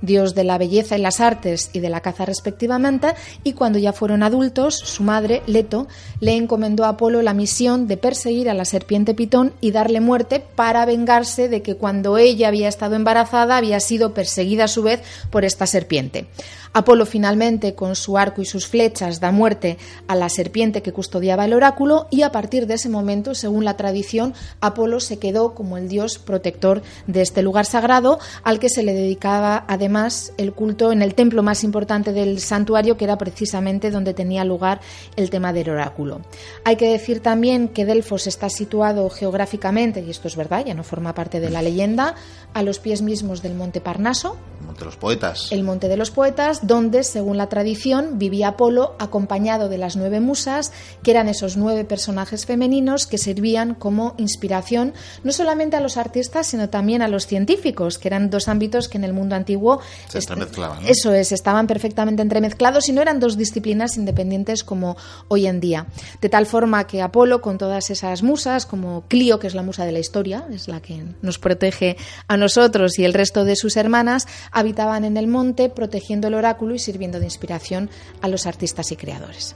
dios 0.01 0.35
de 0.35 0.43
la 0.43 0.57
belleza 0.57 0.97
y 0.97 1.01
las 1.01 1.19
artes 1.19 1.69
y 1.73 1.79
de 1.79 1.89
la 1.89 2.01
caza 2.01 2.25
respectivamente, 2.25 3.13
y 3.43 3.53
cuando 3.53 3.79
ya 3.79 3.93
fueron 3.93 4.23
adultos, 4.23 4.75
su 4.75 5.03
madre, 5.03 5.41
Leto, 5.47 5.87
le 6.19 6.35
encomendó 6.35 6.85
a 6.85 6.89
Apolo 6.89 7.21
la 7.21 7.33
misión 7.33 7.87
de 7.87 7.97
perseguir 7.97 8.49
a 8.49 8.53
la 8.53 8.65
serpiente 8.65 9.13
Pitón 9.13 9.53
y 9.61 9.71
darle 9.71 9.99
muerte 9.99 10.39
para 10.39 10.85
vengarse 10.85 11.49
de 11.49 11.61
que 11.61 11.75
cuando 11.75 12.17
ella 12.17 12.47
había 12.47 12.67
estado 12.67 12.95
embarazada 12.95 13.57
había 13.57 13.79
sido 13.79 14.13
perseguida 14.13 14.65
a 14.65 14.69
su 14.69 14.83
vez 14.83 15.01
por 15.29 15.45
esta 15.45 15.67
serpiente. 15.67 16.27
Apolo 16.73 17.05
finalmente, 17.05 17.73
con 17.73 17.95
su 17.95 18.17
arco 18.17 18.41
y 18.41 18.45
sus 18.45 18.67
flechas, 18.67 19.21
da 19.21 19.31
muerte 19.31 19.77
a 20.07 20.15
la 20.15 20.27
serpiente 20.27 20.81
que 20.81 20.91
custodiaba 20.91 21.45
el 21.45 21.53
oráculo 21.53 22.07
y 22.11 22.23
a 22.23 22.33
partir 22.33 22.67
de 22.67 22.73
ese 22.73 22.89
momento, 22.89 23.33
según 23.33 23.63
la 23.63 23.77
tradición, 23.77 24.33
Apolo 24.59 24.99
se 24.99 25.17
quedó 25.17 25.55
como 25.55 25.77
el 25.77 25.87
dios 25.87 26.17
protector 26.17 26.83
de 27.07 27.21
este 27.21 27.41
lugar 27.41 27.65
sagrado 27.65 28.19
al 28.43 28.59
que 28.59 28.67
se 28.67 28.83
le 28.83 28.93
dedicaba 28.93 29.63
además 29.69 29.94
el 30.37 30.53
culto 30.53 30.91
en 30.91 31.01
el 31.01 31.15
templo 31.15 31.41
más 31.41 31.63
importante 31.63 32.11
del 32.11 32.39
santuario, 32.39 32.97
que 32.97 33.05
era 33.05 33.17
precisamente 33.17 33.91
donde 33.91 34.13
tenía 34.13 34.43
lugar 34.43 34.81
el 35.15 35.29
tema 35.29 35.53
del 35.53 35.69
oráculo. 35.69 36.21
Hay 36.65 36.75
que 36.75 36.89
decir 36.89 37.21
también 37.21 37.69
que 37.69 37.85
Delfos 37.85 38.27
está 38.27 38.49
situado 38.49 39.09
geográficamente, 39.09 40.01
y 40.01 40.09
esto 40.09 40.27
es 40.27 40.35
verdad, 40.35 40.65
ya 40.65 40.73
no 40.73 40.83
forma 40.83 41.13
parte 41.13 41.39
de 41.39 41.49
la 41.49 41.61
leyenda, 41.61 42.15
a 42.53 42.61
los 42.61 42.79
pies 42.79 43.01
mismos 43.01 43.41
del 43.41 43.55
monte 43.55 43.81
Parnaso. 43.81 44.37
El 44.59 44.65
monte 44.65 44.79
de 44.79 44.85
los 44.85 44.97
poetas. 44.97 45.51
El 45.51 45.63
monte 45.63 45.87
de 45.87 45.97
los 45.97 46.11
poetas, 46.11 46.67
donde, 46.67 47.03
según 47.03 47.37
la 47.37 47.47
tradición, 47.47 48.17
vivía 48.19 48.49
Apolo 48.49 48.95
acompañado 48.99 49.69
de 49.69 49.77
las 49.77 49.95
nueve 49.95 50.19
musas, 50.19 50.71
que 51.03 51.11
eran 51.11 51.29
esos 51.29 51.55
nueve 51.57 51.85
personajes 51.85 52.45
femeninos 52.45 53.07
que 53.07 53.17
servían 53.17 53.75
como 53.75 54.13
inspiración 54.17 54.93
no 55.23 55.31
solamente 55.31 55.75
a 55.75 55.79
los 55.79 55.97
artistas, 55.97 56.47
sino 56.47 56.69
también 56.69 57.01
a 57.01 57.07
los 57.07 57.27
científicos, 57.27 57.97
que 57.97 58.07
eran 58.07 58.29
dos 58.29 58.47
ámbitos 58.47 58.89
que 58.89 58.97
en 58.97 59.03
el 59.03 59.13
mundo 59.13 59.35
antiguo 59.35 59.74
Se 60.07 60.19
entremezclaban, 60.19 60.83
¿no? 60.83 60.89
eso 60.89 61.13
es, 61.13 61.31
estaban 61.31 61.67
perfectamente 61.67 62.21
entremezclados 62.21 62.89
y 62.89 62.91
no 62.91 63.01
eran 63.01 63.19
dos 63.19 63.37
disciplinas 63.37 63.97
independientes 63.97 64.63
como 64.63 64.97
hoy 65.27 65.47
en 65.47 65.59
día. 65.59 65.87
De 66.21 66.29
tal 66.29 66.45
forma 66.45 66.87
que 66.87 67.01
Apolo, 67.01 67.41
con 67.41 67.57
todas 67.57 67.89
esas 67.89 68.23
musas, 68.23 68.65
como 68.65 69.03
Clio, 69.07 69.39
que 69.39 69.47
es 69.47 69.55
la 69.55 69.63
musa 69.63 69.85
de 69.85 69.91
la 69.91 69.99
historia, 69.99 70.45
es 70.51 70.67
la 70.67 70.81
que 70.81 71.03
nos 71.21 71.39
protege 71.39 71.97
a 72.27 72.37
nosotros 72.37 72.97
y 72.99 73.05
el 73.05 73.13
resto 73.13 73.45
de 73.45 73.55
sus 73.55 73.77
hermanas, 73.77 74.27
habitaban 74.51 75.05
en 75.05 75.17
el 75.17 75.27
monte 75.27 75.69
protegiendo 75.69 76.27
el 76.27 76.33
oráculo 76.33 76.75
y 76.75 76.79
sirviendo 76.79 77.19
de 77.19 77.25
inspiración 77.25 77.89
a 78.21 78.27
los 78.27 78.45
artistas 78.45 78.91
y 78.91 78.95
creadores. 78.95 79.55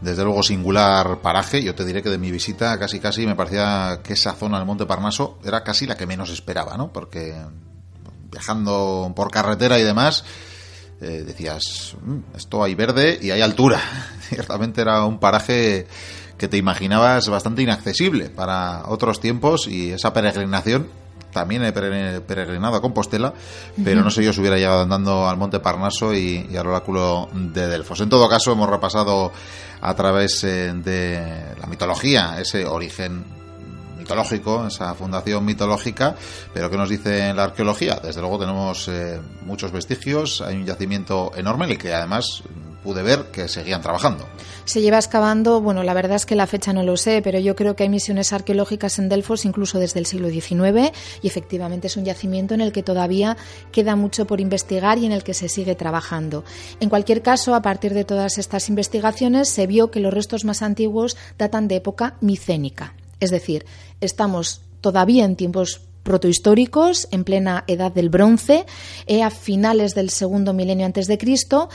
Desde 0.00 0.24
luego 0.24 0.42
singular 0.42 1.20
paraje. 1.20 1.62
Yo 1.62 1.76
te 1.76 1.84
diré 1.84 2.02
que 2.02 2.10
de 2.10 2.18
mi 2.18 2.32
visita 2.32 2.76
casi 2.78 2.98
casi 2.98 3.24
me 3.24 3.36
parecía 3.36 4.00
que 4.02 4.14
esa 4.14 4.32
zona 4.32 4.58
del 4.58 4.66
Monte 4.66 4.84
Parnaso 4.84 5.38
era 5.44 5.62
casi 5.62 5.86
la 5.86 5.96
que 5.96 6.06
menos 6.06 6.30
esperaba, 6.30 6.76
¿no? 6.76 6.92
Porque 6.92 7.36
viajando 8.32 9.12
por 9.14 9.30
carretera 9.30 9.78
y 9.78 9.82
demás 9.84 10.24
eh, 11.00 11.22
decías, 11.26 11.94
"Mm, 12.04 12.36
esto 12.36 12.62
hay 12.64 12.74
verde 12.74 13.18
y 13.20 13.30
hay 13.30 13.40
altura. 13.42 13.80
Ciertamente 14.28 14.80
era 14.80 15.04
un 15.04 15.18
paraje 15.18 15.86
que 16.38 16.48
te 16.48 16.56
imaginabas 16.56 17.28
bastante 17.28 17.62
inaccesible 17.62 18.30
para 18.30 18.84
otros 18.88 19.20
tiempos 19.20 19.66
y 19.68 19.90
esa 19.92 20.12
peregrinación 20.12 20.88
también 21.32 21.64
he 21.64 21.72
pere- 21.72 22.20
peregrinado 22.20 22.76
a 22.76 22.82
Compostela, 22.82 23.32
pero 23.82 24.02
no 24.02 24.10
sé 24.10 24.22
yo 24.22 24.32
si 24.34 24.40
hubiera 24.40 24.56
llegado 24.58 24.82
andando 24.82 25.26
al 25.28 25.38
Monte 25.38 25.60
Parnaso 25.60 26.12
y, 26.12 26.46
y 26.50 26.56
al 26.56 26.66
oráculo 26.66 27.28
de 27.32 27.68
Delfos. 27.68 28.00
En 28.00 28.10
todo 28.10 28.28
caso, 28.28 28.52
hemos 28.52 28.68
repasado 28.68 29.32
a 29.80 29.94
través 29.94 30.44
eh, 30.44 30.72
de 30.74 31.54
la 31.58 31.66
mitología 31.68 32.38
ese 32.38 32.66
origen 32.66 33.24
mitológico, 34.02 34.66
esa 34.66 34.94
fundación 34.94 35.44
mitológica, 35.44 36.14
pero 36.52 36.70
¿qué 36.70 36.76
nos 36.76 36.88
dice 36.88 37.32
la 37.34 37.44
arqueología? 37.44 38.00
Desde 38.02 38.20
luego 38.20 38.38
tenemos 38.38 38.88
eh, 38.88 39.20
muchos 39.42 39.72
vestigios, 39.72 40.40
hay 40.40 40.56
un 40.56 40.66
yacimiento 40.66 41.32
enorme 41.36 41.64
en 41.66 41.70
el 41.72 41.78
que 41.78 41.94
además 41.94 42.42
pude 42.82 43.02
ver 43.02 43.26
que 43.32 43.48
seguían 43.48 43.80
trabajando. 43.80 44.26
Se 44.64 44.80
lleva 44.80 44.98
excavando, 44.98 45.60
bueno, 45.60 45.82
la 45.82 45.94
verdad 45.94 46.16
es 46.16 46.26
que 46.26 46.34
la 46.34 46.46
fecha 46.46 46.72
no 46.72 46.82
lo 46.82 46.96
sé, 46.96 47.20
pero 47.22 47.38
yo 47.38 47.56
creo 47.56 47.76
que 47.76 47.84
hay 47.84 47.88
misiones 47.88 48.32
arqueológicas 48.32 48.98
en 48.98 49.08
Delfos 49.08 49.44
incluso 49.44 49.78
desde 49.78 50.00
el 50.00 50.06
siglo 50.06 50.28
XIX 50.30 50.92
y 51.22 51.26
efectivamente 51.26 51.86
es 51.86 51.96
un 51.96 52.04
yacimiento 52.04 52.54
en 52.54 52.60
el 52.60 52.72
que 52.72 52.82
todavía 52.82 53.36
queda 53.70 53.96
mucho 53.96 54.26
por 54.26 54.40
investigar 54.40 54.98
y 54.98 55.06
en 55.06 55.12
el 55.12 55.24
que 55.24 55.34
se 55.34 55.48
sigue 55.48 55.74
trabajando. 55.74 56.44
En 56.80 56.88
cualquier 56.88 57.22
caso, 57.22 57.54
a 57.54 57.62
partir 57.62 57.94
de 57.94 58.04
todas 58.04 58.38
estas 58.38 58.68
investigaciones 58.68 59.48
se 59.48 59.66
vio 59.66 59.90
que 59.90 60.00
los 60.00 60.12
restos 60.12 60.44
más 60.44 60.62
antiguos 60.62 61.16
datan 61.38 61.68
de 61.68 61.76
época 61.76 62.16
micénica, 62.20 62.94
es 63.22 63.30
decir, 63.30 63.64
estamos 64.00 64.62
todavía 64.80 65.24
en 65.24 65.36
tiempos 65.36 65.80
protohistóricos, 66.02 67.06
en 67.12 67.24
plena 67.24 67.64
edad 67.68 67.92
del 67.92 68.08
bronce, 68.08 68.66
eh, 69.06 69.22
a 69.22 69.30
finales 69.30 69.94
del 69.94 70.10
segundo 70.10 70.52
milenio 70.52 70.84
antes 70.84 71.06
de 71.06 71.18
Cristo, 71.18 71.68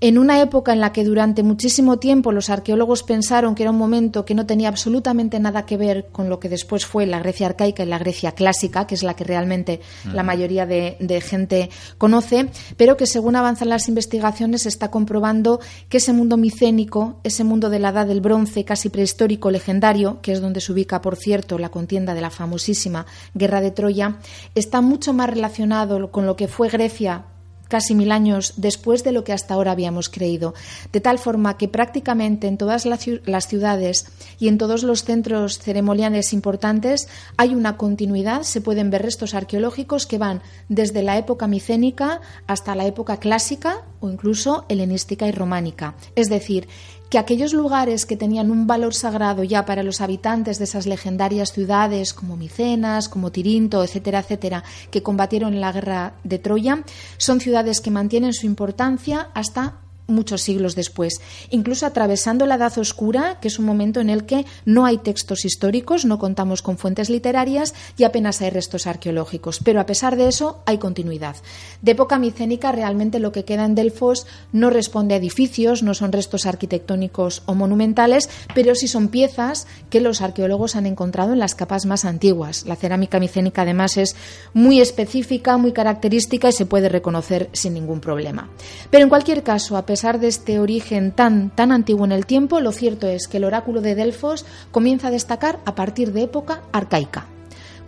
en 0.00 0.16
una 0.16 0.40
época 0.40 0.72
en 0.72 0.80
la 0.80 0.92
que 0.92 1.02
durante 1.02 1.42
muchísimo 1.42 1.98
tiempo 1.98 2.30
los 2.30 2.50
arqueólogos 2.50 3.02
pensaron 3.02 3.56
que 3.56 3.64
era 3.64 3.72
un 3.72 3.78
momento 3.78 4.24
que 4.24 4.34
no 4.34 4.46
tenía 4.46 4.68
absolutamente 4.68 5.40
nada 5.40 5.66
que 5.66 5.76
ver 5.76 6.06
con 6.12 6.28
lo 6.28 6.38
que 6.38 6.48
después 6.48 6.86
fue 6.86 7.04
la 7.04 7.18
Grecia 7.18 7.46
arcaica 7.46 7.82
y 7.82 7.86
la 7.86 7.98
Grecia 7.98 8.32
clásica, 8.32 8.86
que 8.86 8.94
es 8.94 9.02
la 9.02 9.14
que 9.14 9.24
realmente 9.24 9.80
la 10.12 10.22
mayoría 10.22 10.66
de, 10.66 10.96
de 11.00 11.20
gente 11.20 11.70
conoce, 11.98 12.48
pero 12.76 12.96
que 12.96 13.06
según 13.06 13.34
avanzan 13.34 13.70
las 13.70 13.88
investigaciones 13.88 14.62
se 14.62 14.68
está 14.68 14.90
comprobando 14.90 15.58
que 15.88 15.96
ese 15.96 16.12
mundo 16.12 16.36
micénico, 16.36 17.18
ese 17.24 17.42
mundo 17.42 17.68
de 17.68 17.80
la 17.80 17.88
edad 17.88 18.06
del 18.06 18.20
bronce 18.20 18.64
casi 18.64 18.90
prehistórico 18.90 19.50
legendario, 19.50 20.20
que 20.22 20.32
es 20.32 20.40
donde 20.40 20.60
se 20.60 20.72
ubica, 20.72 21.02
por 21.02 21.16
cierto, 21.16 21.58
la 21.58 21.70
contienda 21.70 22.14
de 22.14 22.20
la 22.20 22.30
famosísima 22.30 23.06
Guerra 23.34 23.60
de 23.60 23.72
Troya, 23.72 24.18
está 24.54 24.80
mucho 24.80 25.12
más 25.12 25.28
relacionado 25.28 26.12
con 26.12 26.24
lo 26.24 26.36
que 26.36 26.46
fue 26.46 26.68
Grecia 26.68 27.24
casi 27.68 27.94
mil 27.94 28.10
años 28.12 28.54
después 28.56 29.04
de 29.04 29.12
lo 29.12 29.24
que 29.24 29.32
hasta 29.32 29.54
ahora 29.54 29.72
habíamos 29.72 30.08
creído, 30.08 30.54
de 30.92 31.00
tal 31.00 31.18
forma 31.18 31.56
que 31.56 31.68
prácticamente 31.68 32.48
en 32.48 32.58
todas 32.58 32.86
las 32.86 33.46
ciudades 33.46 34.06
y 34.38 34.48
en 34.48 34.58
todos 34.58 34.82
los 34.82 35.04
centros 35.04 35.58
ceremoniales 35.58 36.32
importantes 36.32 37.08
hay 37.36 37.54
una 37.54 37.76
continuidad, 37.76 38.42
se 38.42 38.60
pueden 38.60 38.90
ver 38.90 39.02
restos 39.02 39.34
arqueológicos 39.34 40.06
que 40.06 40.18
van 40.18 40.42
desde 40.68 41.02
la 41.02 41.18
época 41.18 41.46
micénica 41.46 42.20
hasta 42.46 42.74
la 42.74 42.86
época 42.86 43.18
clásica 43.18 43.84
o 44.00 44.08
incluso 44.08 44.64
helenística 44.68 45.26
y 45.26 45.32
románica. 45.32 45.94
Es 46.14 46.28
decir, 46.28 46.68
que 47.10 47.18
aquellos 47.18 47.52
lugares 47.52 48.06
que 48.06 48.16
tenían 48.16 48.50
un 48.50 48.66
valor 48.66 48.94
sagrado 48.94 49.44
ya 49.44 49.64
para 49.64 49.82
los 49.82 50.00
habitantes 50.00 50.58
de 50.58 50.64
esas 50.64 50.86
legendarias 50.86 51.52
ciudades 51.52 52.12
como 52.12 52.36
Micenas, 52.36 53.08
como 53.08 53.32
Tirinto, 53.32 53.82
etcétera, 53.82 54.20
etcétera, 54.20 54.64
que 54.90 55.02
combatieron 55.02 55.54
en 55.54 55.60
la 55.60 55.72
guerra 55.72 56.14
de 56.24 56.38
Troya, 56.38 56.82
son 57.16 57.40
ciudades 57.40 57.80
que 57.80 57.90
mantienen 57.90 58.34
su 58.34 58.46
importancia 58.46 59.28
hasta 59.34 59.74
muchos 60.08 60.40
siglos 60.40 60.74
después, 60.74 61.20
incluso 61.50 61.86
atravesando 61.86 62.46
la 62.46 62.54
Edad 62.54 62.76
Oscura, 62.78 63.38
que 63.40 63.48
es 63.48 63.58
un 63.58 63.66
momento 63.66 64.00
en 64.00 64.08
el 64.08 64.24
que 64.24 64.46
no 64.64 64.86
hay 64.86 64.96
textos 64.96 65.44
históricos, 65.44 66.06
no 66.06 66.18
contamos 66.18 66.62
con 66.62 66.78
fuentes 66.78 67.10
literarias 67.10 67.74
y 67.98 68.04
apenas 68.04 68.40
hay 68.40 68.48
restos 68.50 68.86
arqueológicos, 68.86 69.60
pero 69.62 69.80
a 69.80 69.86
pesar 69.86 70.16
de 70.16 70.28
eso 70.28 70.62
hay 70.64 70.78
continuidad. 70.78 71.36
De 71.82 71.92
época 71.92 72.18
micénica 72.18 72.72
realmente 72.72 73.20
lo 73.20 73.32
que 73.32 73.44
queda 73.44 73.66
en 73.66 73.74
Delfos 73.74 74.26
no 74.50 74.70
responde 74.70 75.14
a 75.14 75.18
edificios, 75.18 75.82
no 75.82 75.92
son 75.92 76.10
restos 76.10 76.46
arquitectónicos 76.46 77.42
o 77.44 77.54
monumentales, 77.54 78.30
pero 78.54 78.74
sí 78.74 78.88
son 78.88 79.08
piezas 79.08 79.66
que 79.90 80.00
los 80.00 80.22
arqueólogos 80.22 80.74
han 80.74 80.86
encontrado 80.86 81.34
en 81.34 81.38
las 81.38 81.54
capas 81.54 81.84
más 81.84 82.06
antiguas. 82.06 82.64
La 82.66 82.76
cerámica 82.76 83.20
micénica 83.20 83.62
además 83.62 83.98
es 83.98 84.16
muy 84.54 84.80
específica, 84.80 85.58
muy 85.58 85.72
característica 85.72 86.48
y 86.48 86.52
se 86.52 86.64
puede 86.64 86.88
reconocer 86.88 87.50
sin 87.52 87.74
ningún 87.74 88.00
problema. 88.00 88.48
Pero 88.90 89.04
en 89.04 89.10
cualquier 89.10 89.42
caso, 89.42 89.76
a 89.76 89.84
pesar 89.84 89.97
de 89.98 90.28
este 90.28 90.60
origen 90.60 91.10
tan, 91.10 91.50
tan 91.50 91.72
antiguo 91.72 92.04
en 92.04 92.12
el 92.12 92.24
tiempo, 92.24 92.60
lo 92.60 92.70
cierto 92.70 93.08
es 93.08 93.26
que 93.26 93.38
el 93.38 93.44
oráculo 93.44 93.80
de 93.80 93.96
Delfos 93.96 94.46
comienza 94.70 95.08
a 95.08 95.10
destacar 95.10 95.58
a 95.64 95.74
partir 95.74 96.12
de 96.12 96.22
época 96.22 96.62
arcaica. 96.72 97.26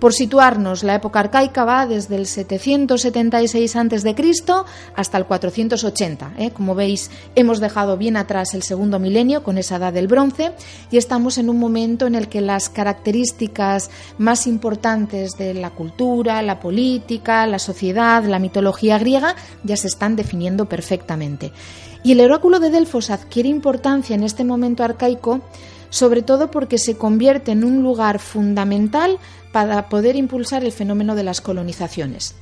Por 0.00 0.14
situarnos, 0.14 0.82
la 0.82 0.94
época 0.94 1.20
arcaica 1.20 1.66
va 1.66 1.86
desde 1.86 2.16
el 2.16 2.26
776 2.26 3.76
a.C. 3.76 4.14
hasta 4.96 5.18
el 5.18 5.26
480. 5.26 6.32
¿eh? 6.38 6.50
Como 6.52 6.74
veis, 6.74 7.10
hemos 7.34 7.60
dejado 7.60 7.98
bien 7.98 8.16
atrás 8.16 8.54
el 8.54 8.62
segundo 8.62 8.98
milenio 8.98 9.42
con 9.42 9.58
esa 9.58 9.76
edad 9.76 9.92
del 9.92 10.08
bronce 10.08 10.52
y 10.90 10.96
estamos 10.96 11.36
en 11.36 11.50
un 11.50 11.58
momento 11.58 12.06
en 12.06 12.14
el 12.14 12.28
que 12.28 12.40
las 12.40 12.70
características 12.70 13.90
más 14.16 14.46
importantes 14.46 15.32
de 15.32 15.52
la 15.52 15.68
cultura, 15.68 16.40
la 16.40 16.60
política, 16.60 17.46
la 17.46 17.58
sociedad, 17.58 18.24
la 18.24 18.38
mitología 18.38 18.98
griega 18.98 19.36
ya 19.64 19.76
se 19.76 19.88
están 19.88 20.16
definiendo 20.16 20.64
perfectamente. 20.64 21.52
Y 22.02 22.12
el 22.12 22.20
oráculo 22.20 22.60
de 22.60 22.70
Delfos 22.70 23.10
adquiere 23.10 23.48
importancia 23.48 24.14
en 24.14 24.22
este 24.22 24.44
momento 24.44 24.82
arcaico 24.84 25.40
sobre 25.90 26.22
todo 26.22 26.50
porque 26.50 26.78
se 26.78 26.96
convierte 26.96 27.52
en 27.52 27.64
un 27.64 27.82
lugar 27.82 28.20
fundamental 28.20 29.18
para 29.52 29.88
poder 29.88 30.16
impulsar 30.16 30.64
el 30.64 30.72
fenómeno 30.72 31.14
de 31.14 31.24
las 31.24 31.40
colonizaciones. 31.40 32.36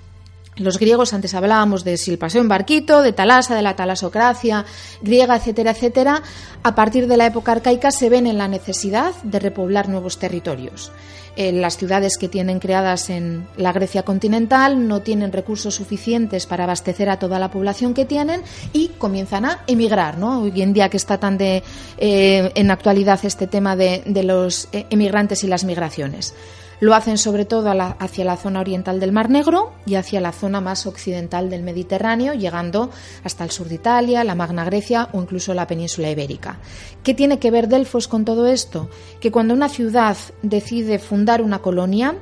Los 0.56 0.78
griegos, 0.78 1.12
antes 1.12 1.34
hablábamos 1.34 1.84
de 1.84 1.96
si 1.96 2.10
el 2.10 2.18
paseo 2.18 2.40
en 2.40 2.48
barquito, 2.48 3.00
de 3.00 3.12
Talasa, 3.12 3.54
de 3.54 3.62
la 3.62 3.76
talasocracia 3.76 4.64
griega, 5.00 5.36
etcétera, 5.36 5.70
etcétera, 5.70 6.22
a 6.62 6.74
partir 6.74 7.06
de 7.06 7.16
la 7.16 7.26
época 7.26 7.52
arcaica 7.52 7.90
se 7.90 8.08
ven 8.08 8.26
en 8.26 8.38
la 8.38 8.48
necesidad 8.48 9.14
de 9.22 9.38
repoblar 9.38 9.88
nuevos 9.88 10.18
territorios. 10.18 10.90
Eh, 11.40 11.52
las 11.52 11.76
ciudades 11.76 12.18
que 12.18 12.28
tienen 12.28 12.58
creadas 12.58 13.10
en 13.10 13.46
la 13.56 13.72
Grecia 13.72 14.02
continental 14.02 14.88
no 14.88 15.02
tienen 15.02 15.30
recursos 15.30 15.72
suficientes 15.72 16.46
para 16.46 16.64
abastecer 16.64 17.08
a 17.08 17.20
toda 17.20 17.38
la 17.38 17.48
población 17.48 17.94
que 17.94 18.04
tienen 18.04 18.42
y 18.72 18.88
comienzan 18.98 19.44
a 19.44 19.60
emigrar. 19.68 20.18
¿no? 20.18 20.42
Hoy 20.42 20.62
en 20.62 20.72
día 20.72 20.88
que 20.88 20.96
está 20.96 21.18
tan 21.18 21.38
de, 21.38 21.62
eh, 21.96 22.50
en 22.56 22.72
actualidad 22.72 23.20
este 23.22 23.46
tema 23.46 23.76
de, 23.76 24.02
los 24.24 24.68
eh, 24.72 24.86
emigrantes 24.90 25.44
y 25.44 25.46
las 25.46 25.62
migraciones. 25.62 26.34
Lo 26.80 26.94
hacen 26.94 27.18
sobre 27.18 27.44
todo 27.44 27.70
hacia 27.98 28.24
la 28.24 28.36
zona 28.36 28.60
oriental 28.60 29.00
del 29.00 29.12
Mar 29.12 29.30
Negro 29.30 29.72
y 29.84 29.96
hacia 29.96 30.20
la 30.20 30.32
zona 30.32 30.60
más 30.60 30.86
occidental 30.86 31.50
del 31.50 31.62
Mediterráneo, 31.62 32.34
llegando 32.34 32.90
hasta 33.24 33.44
el 33.44 33.50
sur 33.50 33.68
de 33.68 33.74
Italia, 33.76 34.22
la 34.22 34.36
Magna 34.36 34.64
Grecia 34.64 35.08
o 35.12 35.20
incluso 35.20 35.54
la 35.54 35.66
península 35.66 36.10
ibérica. 36.10 36.58
¿Qué 37.02 37.14
tiene 37.14 37.38
que 37.38 37.50
ver 37.50 37.68
Delfos 37.68 38.06
con 38.06 38.24
todo 38.24 38.46
esto? 38.46 38.88
Que 39.20 39.32
cuando 39.32 39.54
una 39.54 39.68
ciudad 39.68 40.16
decide 40.42 40.98
fundar 40.98 41.42
una 41.42 41.58
colonia, 41.60 42.16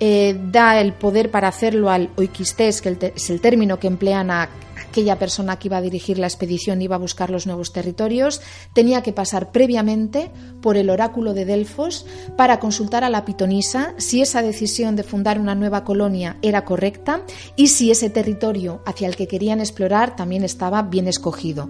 eh, 0.00 0.38
da 0.52 0.80
el 0.80 0.92
poder 0.92 1.30
para 1.30 1.48
hacerlo 1.48 1.90
al 1.90 2.10
oikistés, 2.16 2.80
que 2.80 3.12
es 3.14 3.30
el 3.30 3.40
término 3.40 3.78
que 3.78 3.88
emplean 3.88 4.30
a 4.30 4.48
aquella 4.88 5.18
persona 5.18 5.58
que 5.58 5.68
iba 5.68 5.76
a 5.76 5.82
dirigir 5.82 6.18
la 6.18 6.26
expedición 6.26 6.82
iba 6.82 6.96
a 6.96 6.98
buscar 6.98 7.30
los 7.30 7.46
nuevos 7.46 7.72
territorios, 7.72 8.40
tenía 8.72 9.02
que 9.02 9.12
pasar 9.12 9.52
previamente 9.52 10.30
por 10.60 10.76
el 10.76 10.90
oráculo 10.90 11.34
de 11.34 11.44
Delfos 11.44 12.06
para 12.36 12.58
consultar 12.58 13.04
a 13.04 13.10
la 13.10 13.24
pitonisa 13.24 13.94
si 13.98 14.22
esa 14.22 14.42
decisión 14.42 14.96
de 14.96 15.02
fundar 15.02 15.38
una 15.38 15.54
nueva 15.54 15.84
colonia 15.84 16.36
era 16.42 16.64
correcta 16.64 17.22
y 17.56 17.68
si 17.68 17.90
ese 17.90 18.10
territorio 18.10 18.82
hacia 18.86 19.08
el 19.08 19.16
que 19.16 19.28
querían 19.28 19.60
explorar 19.60 20.16
también 20.16 20.44
estaba 20.44 20.82
bien 20.82 21.08
escogido. 21.08 21.68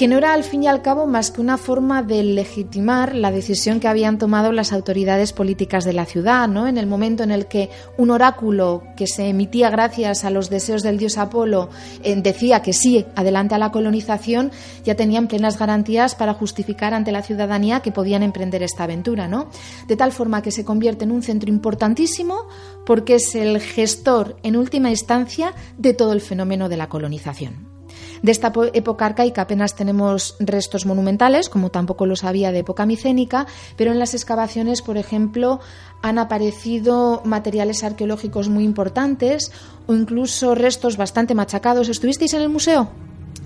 Que 0.00 0.08
no 0.08 0.16
era 0.16 0.32
al 0.32 0.44
fin 0.44 0.62
y 0.62 0.66
al 0.66 0.80
cabo 0.80 1.06
más 1.06 1.30
que 1.30 1.42
una 1.42 1.58
forma 1.58 2.02
de 2.02 2.24
legitimar 2.24 3.14
la 3.14 3.30
decisión 3.30 3.80
que 3.80 3.86
habían 3.86 4.16
tomado 4.16 4.50
las 4.50 4.72
autoridades 4.72 5.34
políticas 5.34 5.84
de 5.84 5.92
la 5.92 6.06
ciudad, 6.06 6.48
¿no? 6.48 6.66
En 6.66 6.78
el 6.78 6.86
momento 6.86 7.22
en 7.22 7.30
el 7.30 7.48
que 7.48 7.68
un 7.98 8.10
oráculo 8.10 8.82
que 8.96 9.06
se 9.06 9.28
emitía 9.28 9.68
gracias 9.68 10.24
a 10.24 10.30
los 10.30 10.48
deseos 10.48 10.82
del 10.82 10.96
dios 10.96 11.18
Apolo 11.18 11.68
eh, 12.02 12.16
decía 12.16 12.62
que 12.62 12.72
sí, 12.72 13.04
adelante 13.14 13.54
a 13.54 13.58
la 13.58 13.72
colonización, 13.72 14.52
ya 14.86 14.94
tenían 14.94 15.28
plenas 15.28 15.58
garantías 15.58 16.14
para 16.14 16.32
justificar 16.32 16.94
ante 16.94 17.12
la 17.12 17.20
ciudadanía 17.20 17.80
que 17.80 17.92
podían 17.92 18.22
emprender 18.22 18.62
esta 18.62 18.84
aventura, 18.84 19.28
¿no? 19.28 19.50
De 19.86 19.96
tal 19.96 20.12
forma 20.12 20.40
que 20.40 20.50
se 20.50 20.64
convierte 20.64 21.04
en 21.04 21.10
un 21.10 21.22
centro 21.22 21.50
importantísimo 21.50 22.48
porque 22.86 23.16
es 23.16 23.34
el 23.34 23.60
gestor 23.60 24.38
en 24.44 24.56
última 24.56 24.88
instancia 24.88 25.52
de 25.76 25.92
todo 25.92 26.14
el 26.14 26.22
fenómeno 26.22 26.70
de 26.70 26.78
la 26.78 26.88
colonización. 26.88 27.79
De 28.22 28.32
esta 28.32 28.52
época 28.74 29.06
arcaica 29.06 29.42
apenas 29.42 29.74
tenemos 29.74 30.36
restos 30.40 30.86
monumentales, 30.86 31.48
como 31.48 31.70
tampoco 31.70 32.06
los 32.06 32.24
había 32.24 32.52
de 32.52 32.60
época 32.60 32.86
micénica, 32.86 33.46
pero 33.76 33.92
en 33.92 33.98
las 33.98 34.14
excavaciones, 34.14 34.82
por 34.82 34.98
ejemplo, 34.98 35.60
han 36.02 36.18
aparecido 36.18 37.22
materiales 37.24 37.82
arqueológicos 37.84 38.48
muy 38.48 38.64
importantes 38.64 39.52
o 39.86 39.94
incluso 39.94 40.54
restos 40.54 40.96
bastante 40.96 41.34
machacados. 41.34 41.88
¿Estuvisteis 41.88 42.34
en 42.34 42.42
el 42.42 42.48
museo? 42.48 42.90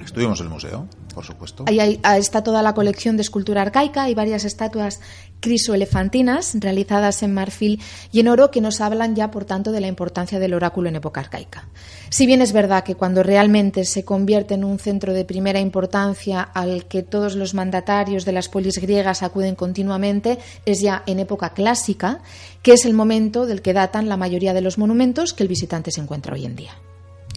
Estuvimos 0.04 0.40
en 0.40 0.46
el 0.46 0.52
museo, 0.52 0.86
por 1.14 1.24
supuesto. 1.24 1.64
Ahí, 1.66 2.00
está 2.18 2.42
toda 2.42 2.62
la 2.62 2.74
colección 2.74 3.16
de 3.16 3.22
escultura 3.22 3.62
arcaica, 3.62 4.02
hay 4.02 4.14
varias 4.14 4.44
estatuas 4.44 5.00
crisoelefantinas 5.44 6.54
realizadas 6.54 7.22
en 7.22 7.34
marfil 7.34 7.78
y 8.10 8.20
en 8.20 8.28
oro 8.28 8.50
que 8.50 8.62
nos 8.62 8.80
hablan 8.80 9.14
ya, 9.14 9.30
por 9.30 9.44
tanto, 9.44 9.72
de 9.72 9.82
la 9.82 9.88
importancia 9.88 10.38
del 10.38 10.54
oráculo 10.54 10.88
en 10.88 10.96
época 10.96 11.20
arcaica. 11.20 11.68
Si 12.08 12.24
bien 12.24 12.40
es 12.40 12.54
verdad 12.54 12.82
que 12.82 12.94
cuando 12.94 13.22
realmente 13.22 13.84
se 13.84 14.06
convierte 14.06 14.54
en 14.54 14.64
un 14.64 14.78
centro 14.78 15.12
de 15.12 15.26
primera 15.26 15.60
importancia 15.60 16.40
al 16.40 16.86
que 16.86 17.02
todos 17.02 17.34
los 17.34 17.52
mandatarios 17.52 18.24
de 18.24 18.32
las 18.32 18.48
polis 18.48 18.78
griegas 18.78 19.22
acuden 19.22 19.54
continuamente, 19.54 20.38
es 20.64 20.80
ya 20.80 21.02
en 21.04 21.18
época 21.18 21.50
clásica, 21.50 22.20
que 22.62 22.72
es 22.72 22.86
el 22.86 22.94
momento 22.94 23.44
del 23.44 23.60
que 23.60 23.74
datan 23.74 24.08
la 24.08 24.16
mayoría 24.16 24.54
de 24.54 24.62
los 24.62 24.78
monumentos 24.78 25.34
que 25.34 25.42
el 25.42 25.50
visitante 25.50 25.90
se 25.90 26.00
encuentra 26.00 26.32
hoy 26.32 26.46
en 26.46 26.56
día 26.56 26.72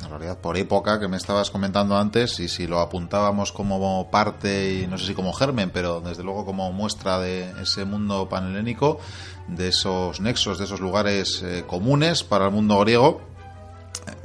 realidad 0.09 0.37
por 0.37 0.57
época 0.57 0.99
que 0.99 1.07
me 1.07 1.17
estabas 1.17 1.51
comentando 1.51 1.97
antes 1.97 2.39
y 2.39 2.47
si 2.47 2.67
lo 2.67 2.79
apuntábamos 2.79 3.51
como 3.51 4.09
parte 4.09 4.81
y 4.81 4.87
no 4.87 4.97
sé 4.97 5.07
si 5.07 5.13
como 5.13 5.33
germen 5.33 5.69
pero 5.71 6.01
desde 6.01 6.23
luego 6.23 6.45
como 6.45 6.71
muestra 6.71 7.19
de 7.19 7.51
ese 7.61 7.85
mundo 7.85 8.27
panhelénico 8.29 8.99
de 9.47 9.69
esos 9.69 10.19
nexos 10.19 10.57
de 10.57 10.65
esos 10.65 10.79
lugares 10.79 11.41
eh, 11.43 11.63
comunes 11.67 12.23
para 12.23 12.45
el 12.45 12.51
mundo 12.51 12.79
griego 12.79 13.21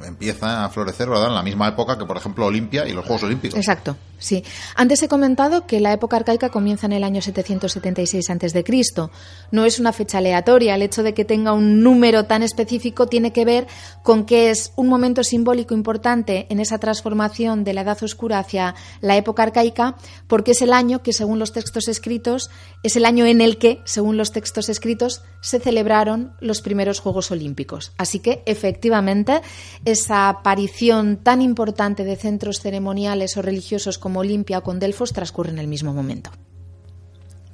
empieza 0.05 0.65
a 0.65 0.69
florecer 0.69 1.09
en 1.09 1.35
la 1.35 1.43
misma 1.43 1.69
época 1.69 1.99
que, 1.99 2.05
por 2.05 2.17
ejemplo, 2.17 2.47
Olimpia 2.47 2.87
y 2.87 2.93
los 2.93 3.05
Juegos 3.05 3.25
Olímpicos. 3.25 3.59
Exacto, 3.59 3.97
sí. 4.23 4.45
Antes 4.75 5.03
he 5.03 5.09
comentado 5.09 5.67
que 5.67 5.81
la 5.81 5.93
época 5.93 6.17
arcaica 6.17 6.51
comienza 6.51 6.87
en 6.87 6.93
el 6.93 7.05
año 7.05 7.21
776 7.21 8.31
a.C. 8.31 8.65
No 9.51 9.65
es 9.65 9.79
una 9.79 9.93
fecha 9.93 10.19
aleatoria. 10.19 10.75
El 10.75 10.83
hecho 10.83 11.03
de 11.03 11.15
que 11.15 11.25
tenga 11.25 11.53
un 11.53 11.83
número 11.83 12.25
tan 12.25 12.43
específico 12.43 13.07
tiene 13.07 13.33
que 13.33 13.45
ver 13.45 13.67
con 14.03 14.25
que 14.25 14.51
es 14.51 14.73
un 14.77 14.89
momento 14.89 15.25
simbólico 15.25 15.75
importante 15.75 16.47
en 16.49 16.61
esa 16.61 16.79
transformación 16.79 17.65
de 17.65 17.75
la 17.75 17.83
Edad 17.83 18.03
Oscura 18.03 18.39
hacia 18.39 18.75
la 19.01 19.17
época 19.17 19.43
arcaica, 19.43 19.97
porque 20.27 20.53
es 20.53 20.63
el 20.63 20.73
año 20.73 21.03
que, 21.03 21.13
según 21.13 21.39
los 21.39 21.53
textos 21.53 21.89
escritos, 21.89 22.51
es 22.83 22.97
el 22.97 23.05
año 23.05 23.27
en 23.27 23.41
el 23.41 23.59
que, 23.59 23.81
según 23.85 24.17
los 24.17 24.33
textos 24.33 24.69
escritos, 24.69 25.23
se 25.41 25.59
celebraron 25.59 26.35
los 26.41 26.63
primeros 26.63 27.01
Juegos 27.01 27.31
Olímpicos. 27.31 27.93
Así 27.97 28.21
que, 28.21 28.43
efectivamente, 28.47 29.41
esa 29.85 30.29
aparición 30.29 31.17
tan 31.17 31.43
importante 31.43 32.05
de 32.05 32.17
centros 32.17 32.61
ceremoniales 32.61 33.37
o 33.37 33.43
religiosos 33.43 33.99
como 33.99 34.12
Olimpia 34.21 34.59
o 34.59 34.63
con 34.63 34.79
Delfos 34.79 35.13
transcurre 35.13 35.51
en 35.51 35.59
el 35.59 35.69
mismo 35.69 35.93
momento. 35.93 36.31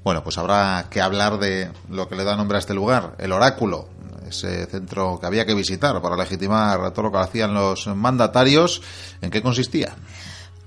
Bueno, 0.05 0.23
pues 0.23 0.39
habrá 0.39 0.87
que 0.91 1.01
hablar 1.01 1.39
de 1.39 1.71
lo 1.91 2.09
que 2.09 2.17
le 2.17 2.25
da 2.25 2.37
nombre 2.37 2.57
a 2.57 2.61
este 2.61 2.73
lugar, 2.73 3.15
el 3.19 3.33
oráculo, 3.33 3.89
ese 4.29 4.67
centro 4.67 5.19
que 5.21 5.27
había 5.27 5.45
que 5.45 5.55
visitar 5.55 6.01
para 6.01 6.17
legitimar 6.17 6.93
todo 6.93 7.05
lo 7.05 7.13
que 7.13 7.19
hacían 7.19 7.55
los 7.55 7.87
mandatarios. 7.89 8.83
¿En 9.21 9.31
qué 9.31 9.43
consistía? 9.43 9.97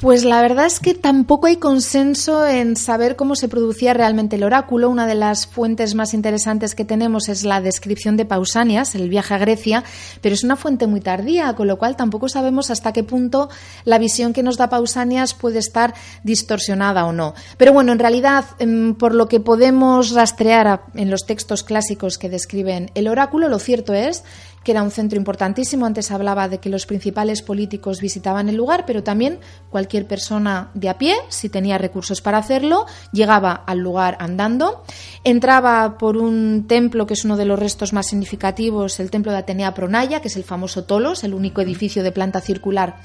Pues 0.02 0.24
la 0.24 0.42
verdad 0.42 0.66
es 0.66 0.80
que 0.80 0.96
tampoco 0.96 1.46
hay 1.46 1.58
consenso 1.58 2.48
en 2.48 2.76
saber 2.76 3.16
cómo 3.16 3.36
se 3.36 3.48
producía 3.48 3.94
realmente 3.94 4.36
el 4.36 4.44
oráculo. 4.44 4.90
Una 4.90 5.06
de 5.06 5.14
las 5.14 5.46
fuentes 5.46 5.94
más 5.94 6.16
interesantes 6.16 6.74
que 6.74 6.86
tenemos 6.86 7.30
es 7.30 7.44
la 7.44 7.62
descripción 7.62 8.18
de 8.18 8.26
Pausanias, 8.26 8.96
el 8.96 9.10
viaje 9.10 9.36
a 9.36 9.38
Grecia, 9.38 9.84
pero 10.22 10.34
es 10.34 10.44
una 10.44 10.56
fuente 10.56 10.88
muy 10.88 11.02
tardía, 11.02 11.54
con 11.54 11.68
lo 11.68 11.78
cual 11.78 11.96
tampoco 11.98 12.30
sabemos 12.30 12.72
hasta 12.72 12.94
qué 12.94 13.04
punto 13.04 13.52
la 13.86 14.00
visión 14.00 14.34
que 14.34 14.42
nos 14.42 14.58
da 14.58 14.72
Pausanias 14.72 15.36
puede 15.36 15.60
estar 15.60 15.94
distorsionada 16.24 17.06
o 17.06 17.14
no. 17.14 17.36
Pero 17.58 17.72
bueno, 17.72 17.92
en 17.92 18.00
realidad, 18.00 18.46
em, 18.58 18.96
por 18.96 19.14
lo 19.14 19.28
que 19.28 19.40
podemos 19.40 20.14
rastrear 20.14 20.82
en 20.96 21.12
los 21.12 21.28
textos 21.28 21.62
clásicos 21.62 22.18
que 22.18 22.28
describen 22.28 22.90
el 22.96 23.08
oráculo, 23.08 23.50
lo 23.50 23.60
cierto 23.60 23.94
es 23.94 24.24
que 24.64 24.72
era 24.72 24.84
un 24.84 24.92
centro 24.92 25.18
importantísimo. 25.18 25.86
Antes 25.86 26.12
hablaba 26.12 26.48
de 26.48 26.60
que 26.60 26.70
los 26.70 26.86
principales 26.86 27.42
políticos 27.42 28.02
visitaban 28.02 28.50
el 28.50 28.56
lugar, 28.56 28.86
pero 28.86 29.04
también 29.04 29.40
cualquier 29.70 30.08
persona 30.08 30.70
de 30.74 30.90
a 30.90 30.98
pie, 30.98 31.16
si 31.30 31.50
tenía 31.50 31.78
recursos 31.78 32.22
para 32.22 32.38
hacerlo, 32.38 32.86
llegaba 33.12 33.54
al 33.54 33.80
lugar 33.80 34.18
andando. 34.20 34.84
Entraba 35.24 35.98
por 35.98 36.18
un 36.18 36.66
templo 36.68 37.08
que 37.08 37.14
es 37.14 37.26
uno 37.26 37.38
de 37.38 37.46
los 37.46 37.60
restos 37.60 37.94
más 37.94 38.08
significativos, 38.08 39.00
el 39.00 39.12
templo 39.12 39.32
de 39.32 39.40
Atenea 39.40 39.74
Pronaya, 39.74 40.22
que 40.22 40.28
es 40.28 40.36
el 40.36 40.44
famoso 40.44 40.84
Tolos, 40.84 41.24
el 41.24 41.34
único 41.34 41.62
edificio 41.62 42.04
de 42.04 42.12
planta 42.12 42.42
circular 42.42 42.98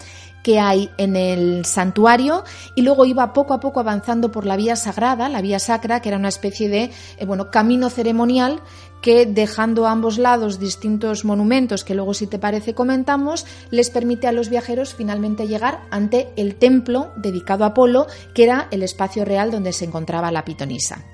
que 0.47 0.61
hay 0.61 0.91
en 0.97 1.17
el 1.17 1.65
santuario 1.65 2.45
y 2.77 2.83
luego 2.83 3.05
iba 3.05 3.33
poco 3.33 3.53
a 3.53 3.59
poco 3.59 3.81
avanzando 3.81 4.31
por 4.31 4.47
la 4.47 4.55
vía 4.55 4.77
sagrada, 4.77 5.29
la 5.29 5.41
vía 5.41 5.59
sacra, 5.59 6.01
que 6.01 6.09
era 6.09 6.19
una 6.19 6.29
especie 6.29 6.69
de 6.69 6.93
eh, 7.19 7.27
bueno, 7.27 7.51
camino 7.51 7.91
ceremonial 7.91 8.61
que 9.01 9.27
dejando 9.27 9.87
a 9.87 9.93
ambos 9.93 10.19
lados 10.19 10.59
distintos 10.59 11.25
monumentos 11.25 11.85
que 11.85 11.95
luego 11.95 12.15
si 12.15 12.27
te 12.27 12.39
parece 12.39 12.75
comentamos, 12.75 13.47
les 13.71 13.91
permite 13.91 14.27
a 14.27 14.33
los 14.33 14.49
viajeros 14.49 14.95
finalmente 14.95 15.47
llegar 15.47 15.83
ante 15.91 16.29
el 16.37 16.57
templo 16.57 17.13
dedicado 17.17 17.65
a 17.65 17.69
Apolo, 17.69 18.07
que 18.35 18.45
era 18.45 18.69
el 18.71 18.83
espacio 18.83 19.25
real 19.25 19.51
donde 19.51 19.73
se 19.73 19.85
encontraba 19.85 20.33
la 20.33 20.45
pitonisa. 20.45 21.05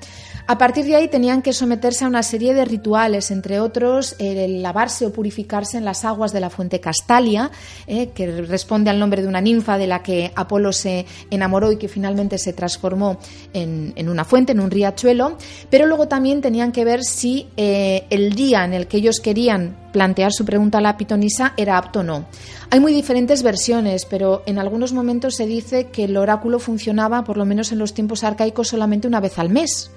A 0.47 0.59
partir 0.59 0.85
de 0.85 0.97
ahí 0.97 1.09
tenían 1.09 1.41
que 1.41 1.53
someterse 1.53 2.05
a 2.05 2.09
una 2.09 2.23
serie 2.23 2.53
de 2.53 2.65
rituales, 2.65 3.31
entre 3.31 3.61
otros 3.61 4.17
el 4.19 4.61
lavarse 4.61 5.07
o 5.07 5.13
purificarse 5.13 5.79
en 5.79 5.85
las 5.85 6.05
aguas 6.05 6.33
de 6.33 6.41
la 6.41 6.51
fuente 6.51 6.81
Castalia, 6.81 7.51
eh, 7.87 8.09
que 8.09 8.27
responde 8.43 8.91
al 8.91 8.99
nombre 8.99 9.23
de 9.23 9.29
una 9.29 9.41
ninfa 9.41 9.79
de 9.79 9.87
la 9.87 10.03
que 10.03 10.33
Apolo 10.35 10.73
se 10.73 11.07
enamoró 11.31 11.71
y 11.71 11.77
que 11.77 11.89
finalmente 11.89 12.39
se 12.39 12.53
transformó 12.53 13.19
en, 13.53 14.09
una 14.09 14.25
fuente, 14.25 14.53
en 14.53 14.61
un 14.61 14.71
riachuelo, 14.71 15.39
pero 15.71 15.87
luego 15.87 16.09
también 16.09 16.41
tenían 16.41 16.73
que 16.73 16.85
ver 16.85 17.05
si 17.05 17.47
eh, 17.57 18.05
el 18.11 18.35
día 18.35 18.65
en 18.65 18.75
el 18.75 18.89
que 18.89 18.97
ellos 18.97 19.21
querían 19.21 19.77
plantear 19.93 20.33
su 20.33 20.45
pregunta 20.45 20.79
a 20.79 20.81
la 20.81 20.97
pitonisa 20.97 21.53
era 21.57 21.79
apto 21.79 22.01
o 22.01 22.03
no. 22.03 22.27
Hay 22.71 22.81
muy 22.81 22.93
diferentes 22.93 23.43
versiones, 23.43 24.07
pero 24.07 24.43
en 24.47 24.59
algunos 24.59 24.93
momentos 24.93 25.37
se 25.37 25.47
dice 25.47 25.89
que 25.89 26.05
el 26.05 26.17
oráculo 26.17 26.59
funcionaba, 26.59 27.23
por 27.23 27.37
lo 27.37 27.45
menos 27.45 27.71
en 27.71 27.79
los 27.79 27.95
tiempos 27.95 28.25
arcaicos, 28.25 28.69
solamente 28.69 29.07
una 29.07 29.21
vez 29.21 29.39
al 29.39 29.51
mes 29.51 29.91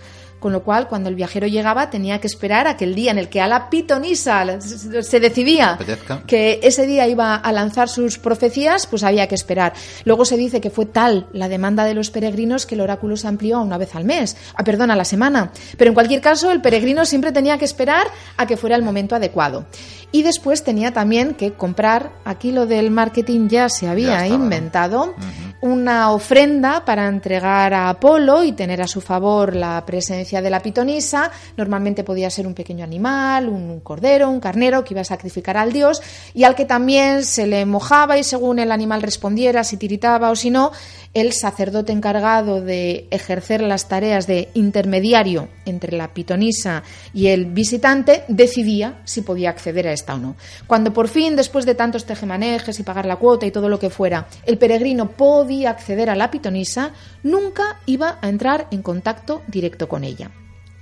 con 0.45 0.53
lo 0.53 0.61
cual 0.61 0.87
cuando 0.87 1.09
el 1.09 1.15
viajero 1.15 1.47
llegaba 1.47 1.89
tenía 1.89 2.21
que 2.21 2.27
esperar 2.27 2.67
a 2.67 2.77
que 2.77 2.85
el 2.85 2.93
día 2.93 3.09
en 3.09 3.17
el 3.17 3.29
que 3.29 3.41
a 3.41 3.47
la 3.47 3.67
pitonisa 3.67 4.61
se 4.61 5.19
decidía 5.19 5.75
que 6.27 6.59
ese 6.61 6.85
día 6.85 7.07
iba 7.07 7.33
a 7.33 7.51
lanzar 7.51 7.89
sus 7.89 8.19
profecías, 8.19 8.85
pues 8.85 9.01
había 9.01 9.25
que 9.25 9.33
esperar. 9.33 9.73
Luego 10.03 10.23
se 10.23 10.37
dice 10.37 10.61
que 10.61 10.69
fue 10.69 10.85
tal 10.85 11.25
la 11.33 11.49
demanda 11.49 11.83
de 11.83 11.95
los 11.95 12.11
peregrinos 12.11 12.67
que 12.67 12.75
el 12.75 12.81
oráculo 12.81 13.17
se 13.17 13.27
amplió 13.27 13.57
a 13.57 13.63
una 13.63 13.79
vez 13.79 13.95
al 13.95 14.03
mes, 14.03 14.37
a, 14.53 14.63
perdón, 14.63 14.91
a 14.91 14.95
la 14.95 15.03
semana. 15.03 15.51
Pero 15.79 15.89
en 15.89 15.95
cualquier 15.95 16.21
caso, 16.21 16.51
el 16.51 16.61
peregrino 16.61 17.05
siempre 17.05 17.31
tenía 17.31 17.57
que 17.57 17.65
esperar 17.65 18.05
a 18.37 18.45
que 18.45 18.55
fuera 18.55 18.75
el 18.75 18.83
momento 18.83 19.15
adecuado. 19.15 19.65
Y 20.11 20.21
después 20.23 20.63
tenía 20.63 20.93
también 20.93 21.33
que 21.33 21.53
comprar, 21.53 22.11
aquí 22.23 22.51
lo 22.51 22.67
del 22.67 22.91
marketing 22.91 23.49
ya 23.49 23.67
se 23.67 23.87
había 23.87 24.25
inventado, 24.27 25.15
una 25.59 26.11
ofrenda 26.11 26.85
para 26.85 27.07
entregar 27.07 27.73
a 27.73 27.89
Apolo 27.89 28.43
y 28.43 28.51
tener 28.51 28.81
a 28.81 28.87
su 28.87 29.01
favor 29.01 29.55
la 29.55 29.83
presencia 29.85 30.34
de 30.41 30.49
la 30.49 30.61
pitonisa. 30.61 31.31
Normalmente 31.57 32.03
podía 32.03 32.29
ser 32.29 32.47
un 32.47 32.53
pequeño 32.53 32.83
animal, 32.83 33.49
un 33.49 33.79
cordero, 33.79 34.29
un 34.29 34.39
carnero 34.39 34.83
que 34.83 34.93
iba 34.93 35.01
a 35.01 35.05
sacrificar 35.05 35.57
al 35.57 35.73
dios 35.73 36.01
y 36.33 36.43
al 36.43 36.55
que 36.55 36.65
también 36.65 37.23
se 37.25 37.47
le 37.47 37.65
mojaba 37.65 38.17
y 38.17 38.23
según 38.23 38.59
el 38.59 38.71
animal 38.71 39.01
respondiera, 39.01 39.63
si 39.63 39.77
tiritaba 39.77 40.31
o 40.31 40.35
si 40.35 40.49
no, 40.49 40.71
el 41.13 41.31
sacerdote 41.31 41.93
encargado 41.93 42.61
de 42.61 43.07
ejercer 43.09 43.61
las 43.61 43.87
tareas 43.87 44.27
de 44.27 44.49
intermediario 44.53 45.47
entre 45.65 45.95
la 45.95 46.13
pitonisa 46.13 46.83
y 47.13 47.27
el 47.27 47.45
visitante 47.45 48.23
decidía 48.27 48.99
si 49.05 49.21
podía 49.21 49.49
acceder 49.49 49.87
a 49.87 49.93
esta 49.93 50.15
o 50.15 50.17
no. 50.17 50.35
Cuando 50.67 50.93
por 50.93 51.07
fin, 51.07 51.35
después 51.35 51.65
de 51.65 51.73
tantos 51.73 52.05
tejemanejes 52.05 52.79
y 52.79 52.83
pagar 52.83 53.05
la 53.05 53.15
cuota 53.15 53.45
y 53.45 53.51
todo 53.51 53.69
lo 53.69 53.79
que 53.79 53.89
fuera, 53.89 54.27
el 54.45 54.57
peregrino 54.57 55.11
podía 55.11 55.69
acceder 55.69 56.09
a 56.09 56.15
la 56.15 56.31
pitonisa, 56.31 56.91
nunca 57.23 57.79
iba 57.85 58.19
a 58.21 58.27
entrar 58.27 58.67
en 58.71 58.81
contacto 58.81 59.41
directo 59.47 59.87
con 59.87 60.03
ella. 60.03 60.24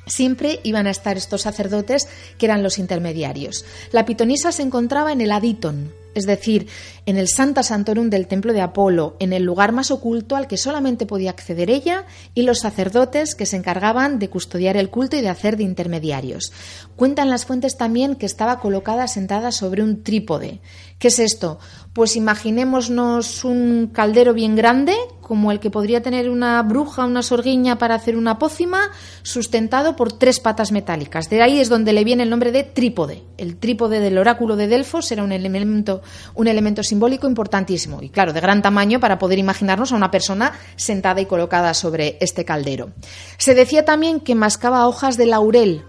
Siempre 0.06 0.60
iban 0.64 0.88
a 0.88 0.92
estar 0.92 1.18
estos 1.18 1.42
sacerdotes 1.42 2.08
que 2.38 2.46
eran 2.46 2.64
los 2.64 2.78
intermediarios. 2.78 3.66
La 3.92 4.06
pitonisa 4.06 4.52
se 4.52 4.64
encontraba 4.64 5.12
en 5.12 5.22
el 5.22 5.32
Aditon, 5.32 5.94
es 6.16 6.26
decir, 6.26 6.68
en 7.06 7.18
el 7.18 7.28
Santa 7.28 7.64
Santorum 7.64 8.10
del 8.10 8.28
templo 8.28 8.54
de 8.54 8.62
Apolo, 8.62 9.16
en 9.20 9.34
el 9.34 9.44
lugar 9.44 9.72
más 9.72 9.92
oculto 9.92 10.36
al 10.36 10.48
que 10.48 10.58
solamente 10.58 11.06
podía 11.06 11.32
acceder 11.32 11.70
ella 11.70 12.06
y 12.34 12.44
los 12.44 12.60
sacerdotes 12.60 13.36
que 13.36 13.46
se 13.46 13.58
encargaban 13.58 14.20
de 14.20 14.30
custodiar 14.30 14.78
el 14.78 14.90
culto 14.90 15.18
y 15.18 15.22
de 15.22 15.30
hacer 15.30 15.58
de 15.58 15.64
intermediarios. 15.64 16.52
Cuentan 16.96 17.30
las 17.30 17.46
fuentes 17.46 17.78
también 17.78 18.16
que 18.16 18.26
estaba 18.26 18.60
colocada 18.60 19.08
sentada 19.08 19.52
sobre 19.52 19.84
un 19.84 20.04
trípode. 20.04 20.62
¿Qué 21.00 21.10
es 21.10 21.20
esto? 21.20 21.60
Pues 21.92 22.16
imaginémonos 22.16 23.44
un 23.44 23.90
caldero 23.92 24.34
bien 24.34 24.56
grande, 24.56 24.96
como 25.20 25.52
el 25.52 25.60
que 25.60 25.70
podría 25.70 26.02
tener 26.02 26.30
una 26.30 26.62
bruja, 26.62 27.06
una 27.06 27.24
sorguiña 27.24 27.78
para 27.78 27.96
hacer 27.96 28.16
una 28.16 28.38
pócima, 28.38 28.92
sustentado 29.24 29.96
por 29.96 30.14
tres 30.14 30.40
patas 30.40 30.72
metálicas. 30.72 31.30
De 31.30 31.42
ahí 31.42 31.60
es 31.60 31.70
donde 31.70 31.92
le 31.92 32.04
viene 32.04 32.24
el 32.24 32.30
nombre 32.30 32.52
de 32.52 32.64
trípode. 32.64 33.24
El 33.38 33.58
trípode 33.58 34.00
del 34.00 34.18
oráculo 34.18 34.56
de 34.56 34.68
Delfos 34.68 35.12
era 35.12 35.24
un 35.24 35.32
elemento, 35.32 36.03
un 36.36 36.48
elemento 36.48 36.84
simbólico 36.84 37.28
importantísimo 37.28 38.02
y, 38.02 38.10
claro, 38.10 38.34
de 38.34 38.42
gran 38.42 38.62
tamaño 38.62 39.00
para 39.00 39.20
poder 39.20 39.40
imaginarnos 39.40 39.92
a 39.92 39.96
una 39.96 40.12
persona 40.12 40.54
sentada 40.76 41.22
y 41.22 41.26
colocada 41.26 41.74
sobre 41.74 42.18
este 42.22 42.46
caldero. 42.46 42.92
Se 43.38 43.56
decía 43.56 43.86
también 43.86 44.20
que 44.20 44.36
mascaba 44.36 44.88
hojas 44.88 45.18
de 45.18 45.26
laurel, 45.26 45.84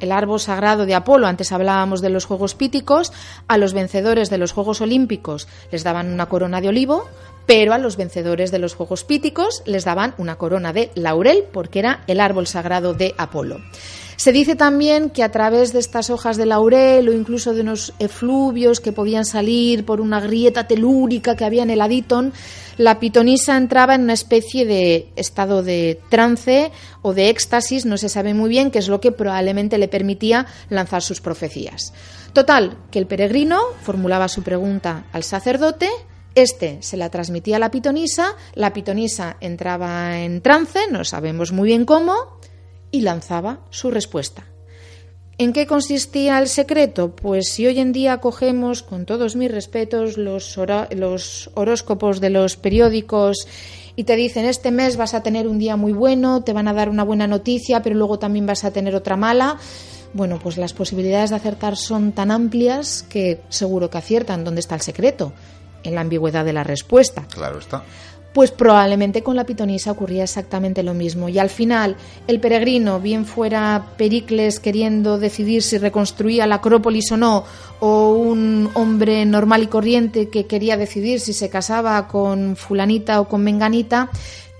el 0.00 0.12
árbol 0.12 0.40
sagrado 0.40 0.86
de 0.86 0.94
Apolo, 0.94 1.26
antes 1.26 1.52
hablábamos 1.52 2.00
de 2.00 2.10
los 2.10 2.24
Juegos 2.24 2.54
Píticos, 2.54 3.12
a 3.48 3.58
los 3.58 3.72
vencedores 3.72 4.30
de 4.30 4.38
los 4.38 4.52
Juegos 4.52 4.80
Olímpicos 4.80 5.48
les 5.72 5.84
daban 5.84 6.12
una 6.12 6.26
corona 6.26 6.60
de 6.60 6.68
olivo, 6.68 7.08
pero 7.48 7.72
a 7.72 7.78
los 7.78 7.96
vencedores 7.96 8.50
de 8.50 8.58
los 8.58 8.74
Juegos 8.74 9.04
Píticos 9.04 9.62
les 9.64 9.86
daban 9.86 10.14
una 10.18 10.36
corona 10.36 10.74
de 10.74 10.90
laurel, 10.94 11.44
porque 11.50 11.78
era 11.78 12.04
el 12.06 12.20
árbol 12.20 12.46
sagrado 12.46 12.92
de 12.92 13.14
Apolo. 13.16 13.62
Se 14.16 14.32
dice 14.32 14.54
también 14.54 15.08
que 15.08 15.22
a 15.22 15.30
través 15.30 15.72
de 15.72 15.78
estas 15.78 16.10
hojas 16.10 16.36
de 16.36 16.44
laurel 16.44 17.08
o 17.08 17.12
incluso 17.14 17.54
de 17.54 17.62
unos 17.62 17.94
efluvios 18.00 18.80
que 18.80 18.92
podían 18.92 19.24
salir 19.24 19.86
por 19.86 20.02
una 20.02 20.20
grieta 20.20 20.66
telúrica 20.66 21.36
que 21.36 21.46
había 21.46 21.62
en 21.62 21.70
el 21.70 21.80
Aditón, 21.80 22.34
la 22.76 23.00
pitonisa 23.00 23.56
entraba 23.56 23.94
en 23.94 24.02
una 24.02 24.12
especie 24.12 24.66
de 24.66 25.08
estado 25.16 25.62
de 25.62 26.02
trance 26.10 26.70
o 27.00 27.14
de 27.14 27.30
éxtasis, 27.30 27.86
no 27.86 27.96
se 27.96 28.10
sabe 28.10 28.34
muy 28.34 28.50
bien, 28.50 28.70
que 28.70 28.78
es 28.78 28.88
lo 28.88 29.00
que 29.00 29.10
probablemente 29.10 29.78
le 29.78 29.88
permitía 29.88 30.44
lanzar 30.68 31.00
sus 31.00 31.22
profecías. 31.22 31.94
Total, 32.34 32.76
que 32.90 32.98
el 32.98 33.06
peregrino 33.06 33.58
formulaba 33.80 34.28
su 34.28 34.42
pregunta 34.42 35.06
al 35.12 35.22
sacerdote, 35.22 35.88
este 36.42 36.78
se 36.82 36.96
la 36.96 37.10
transmitía 37.10 37.56
a 37.56 37.58
la 37.58 37.70
pitonisa, 37.70 38.34
la 38.54 38.72
pitonisa 38.72 39.36
entraba 39.40 40.18
en 40.20 40.40
trance, 40.42 40.80
no 40.90 41.04
sabemos 41.04 41.52
muy 41.52 41.68
bien 41.68 41.84
cómo, 41.84 42.38
y 42.90 43.02
lanzaba 43.02 43.60
su 43.70 43.90
respuesta. 43.90 44.46
¿En 45.40 45.52
qué 45.52 45.68
consistía 45.68 46.38
el 46.40 46.48
secreto? 46.48 47.14
Pues 47.14 47.50
si 47.50 47.64
hoy 47.64 47.78
en 47.78 47.92
día 47.92 48.18
cogemos, 48.18 48.82
con 48.82 49.06
todos 49.06 49.36
mis 49.36 49.50
respetos, 49.50 50.16
los, 50.16 50.58
horóscopos 51.54 52.20
de 52.20 52.30
los 52.30 52.56
periódicos 52.56 53.46
y 53.94 54.02
te 54.02 54.16
dicen 54.16 54.46
este 54.46 54.72
mes 54.72 54.96
vas 54.96 55.14
a 55.14 55.22
tener 55.22 55.46
un 55.46 55.60
día 55.60 55.76
muy 55.76 55.92
bueno, 55.92 56.42
te 56.42 56.52
van 56.52 56.66
a 56.66 56.72
dar 56.72 56.88
una 56.88 57.04
buena 57.04 57.28
noticia, 57.28 57.82
pero 57.82 57.94
luego 57.94 58.18
también 58.18 58.46
vas 58.46 58.64
a 58.64 58.72
tener 58.72 58.96
otra 58.96 59.16
mala, 59.16 59.58
bueno, 60.12 60.40
pues 60.42 60.56
las 60.56 60.72
posibilidades 60.72 61.30
de 61.30 61.36
acertar 61.36 61.76
son 61.76 62.10
tan 62.10 62.32
amplias 62.32 63.04
que 63.08 63.40
seguro 63.48 63.90
que 63.90 63.98
aciertan. 63.98 64.42
¿Dónde 64.42 64.60
está 64.60 64.74
el 64.74 64.80
secreto? 64.80 65.32
En 65.82 65.94
la 65.94 66.00
ambigüedad 66.02 66.44
de 66.44 66.52
la 66.52 66.64
respuesta. 66.64 67.26
Claro 67.28 67.58
está 67.58 67.82
pues 68.38 68.52
probablemente 68.52 69.24
con 69.24 69.34
la 69.34 69.44
pitonisa 69.44 69.90
ocurría 69.90 70.22
exactamente 70.22 70.84
lo 70.84 70.94
mismo. 70.94 71.28
Y 71.28 71.40
al 71.40 71.50
final, 71.50 71.96
el 72.28 72.38
peregrino, 72.38 73.00
bien 73.00 73.26
fuera 73.26 73.86
Pericles 73.96 74.60
queriendo 74.60 75.18
decidir 75.18 75.60
si 75.62 75.76
reconstruía 75.76 76.46
la 76.46 76.56
Acrópolis 76.56 77.10
o 77.10 77.16
no, 77.16 77.44
o 77.80 78.12
un 78.12 78.70
hombre 78.74 79.24
normal 79.26 79.64
y 79.64 79.66
corriente 79.66 80.28
que 80.28 80.46
quería 80.46 80.76
decidir 80.76 81.18
si 81.18 81.32
se 81.32 81.50
casaba 81.50 82.06
con 82.06 82.54
fulanita 82.54 83.20
o 83.20 83.28
con 83.28 83.42
menganita, 83.42 84.08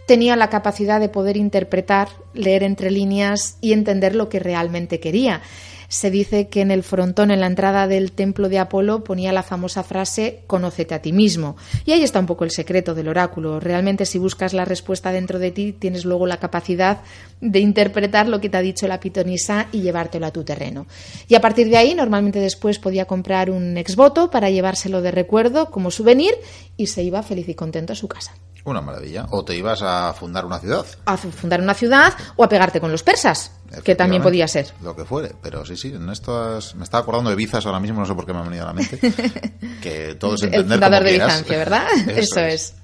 tenía 0.09 0.35
la 0.35 0.51
capacidad 0.51 0.99
de 0.99 1.11
poder 1.11 1.37
interpretar, 1.37 2.09
leer 2.35 2.65
entre 2.65 2.91
líneas 2.91 3.59
y 3.61 3.75
entender 3.75 4.17
lo 4.17 4.29
que 4.29 4.41
realmente 4.41 4.99
quería 4.99 5.41
se 5.89 6.11
dice 6.11 6.49
que 6.49 6.61
en 6.61 6.71
el 6.71 6.83
frontón, 6.83 7.31
en 7.31 7.41
la 7.41 7.47
entrada 7.47 7.89
del 7.89 8.13
templo 8.13 8.51
de 8.51 8.59
Apolo, 8.59 9.05
ponía 9.05 9.33
la 9.33 9.43
famosa 9.43 9.83
frase 9.83 10.43
Conócete 10.47 10.95
a 10.95 11.01
ti 11.01 11.13
mismo. 11.13 11.57
Y 11.87 11.93
ahí 11.93 12.03
está 12.03 12.21
un 12.21 12.27
poco 12.27 12.45
el 12.45 12.51
secreto 12.51 12.95
del 12.95 13.09
oráculo. 13.09 13.59
Realmente, 13.59 14.05
si 14.05 14.19
buscas 14.19 14.53
la 14.53 14.67
respuesta 14.67 15.13
dentro 15.13 15.39
de 15.39 15.51
ti, 15.51 15.73
tienes 15.73 16.05
luego 16.05 16.27
la 16.27 16.37
capacidad 16.37 17.01
de 17.41 17.61
interpretar 17.61 18.29
lo 18.29 18.41
que 18.41 18.51
te 18.51 18.59
ha 18.59 18.63
dicho 18.63 18.87
la 18.87 19.01
pitonisa 19.01 19.69
y 19.73 19.81
llevártelo 19.81 20.27
a 20.27 20.33
tu 20.33 20.45
terreno. 20.45 20.87
Y 21.27 21.35
a 21.35 21.41
partir 21.41 21.71
de 21.71 21.79
ahí, 21.79 21.95
normalmente 21.95 22.39
después 22.39 22.79
podía 22.79 23.07
comprar 23.07 23.51
un 23.51 23.79
exvoto 23.79 24.31
para 24.31 24.51
llevárselo 24.51 25.01
de 25.01 25.11
recuerdo 25.11 25.71
como 25.71 25.91
souvenir 25.91 26.35
y 26.77 26.89
se 26.89 27.03
iba 27.03 27.23
feliz 27.23 27.49
y 27.49 27.55
contento 27.55 27.95
a 27.95 27.97
su 27.97 28.09
casa. 28.09 28.35
Una 28.69 28.81
maravilla. 28.81 29.27
O 29.31 29.45
te 29.45 29.57
ibas 29.57 29.81
a 29.83 30.13
fundar 30.13 30.45
una 30.45 30.59
ciudad. 30.59 30.85
A 31.07 31.17
fundar 31.17 31.61
una 31.61 31.75
ciudad 31.75 32.15
o 32.37 32.45
a 32.45 32.49
pegarte 32.49 32.81
con 32.81 32.93
los 32.93 33.03
persas, 33.03 33.53
que 33.83 33.95
también 33.95 34.23
podía 34.23 34.47
ser. 34.47 34.73
Lo 34.83 34.95
que 34.95 35.05
fuere. 35.05 35.35
Pero 35.43 35.65
sí, 35.65 35.77
sí, 35.77 35.89
en 35.89 36.09
estas... 36.11 36.75
me 36.75 36.85
estaba 36.85 37.03
acordando 37.03 37.31
de 37.31 37.37
Bizas 37.37 37.65
ahora 37.67 37.81
mismo, 37.81 38.01
no 38.01 38.07
sé 38.07 38.15
por 38.15 38.27
qué 38.27 38.33
me 38.33 38.41
ha 38.41 38.43
venido 38.43 38.65
a 38.65 38.67
la 38.69 38.73
mente. 38.75 38.99
que 39.83 40.17
todo 40.17 40.35
es 40.35 40.43
entender 40.43 40.67
El 40.67 40.73
fundador 40.73 41.05
de 41.05 41.13
Bizancia, 41.13 41.59
¿verdad? 41.59 41.87
Eso, 42.09 42.41
es. 42.41 42.75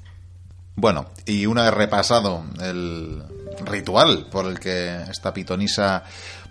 Bueno, 0.76 1.06
y 1.26 1.46
una 1.46 1.64
vez 1.64 1.74
repasado 1.74 2.44
el 2.60 3.22
ritual 3.64 4.26
por 4.30 4.46
el 4.46 4.58
que 4.58 5.02
esta 5.10 5.32
pitonisa 5.32 6.02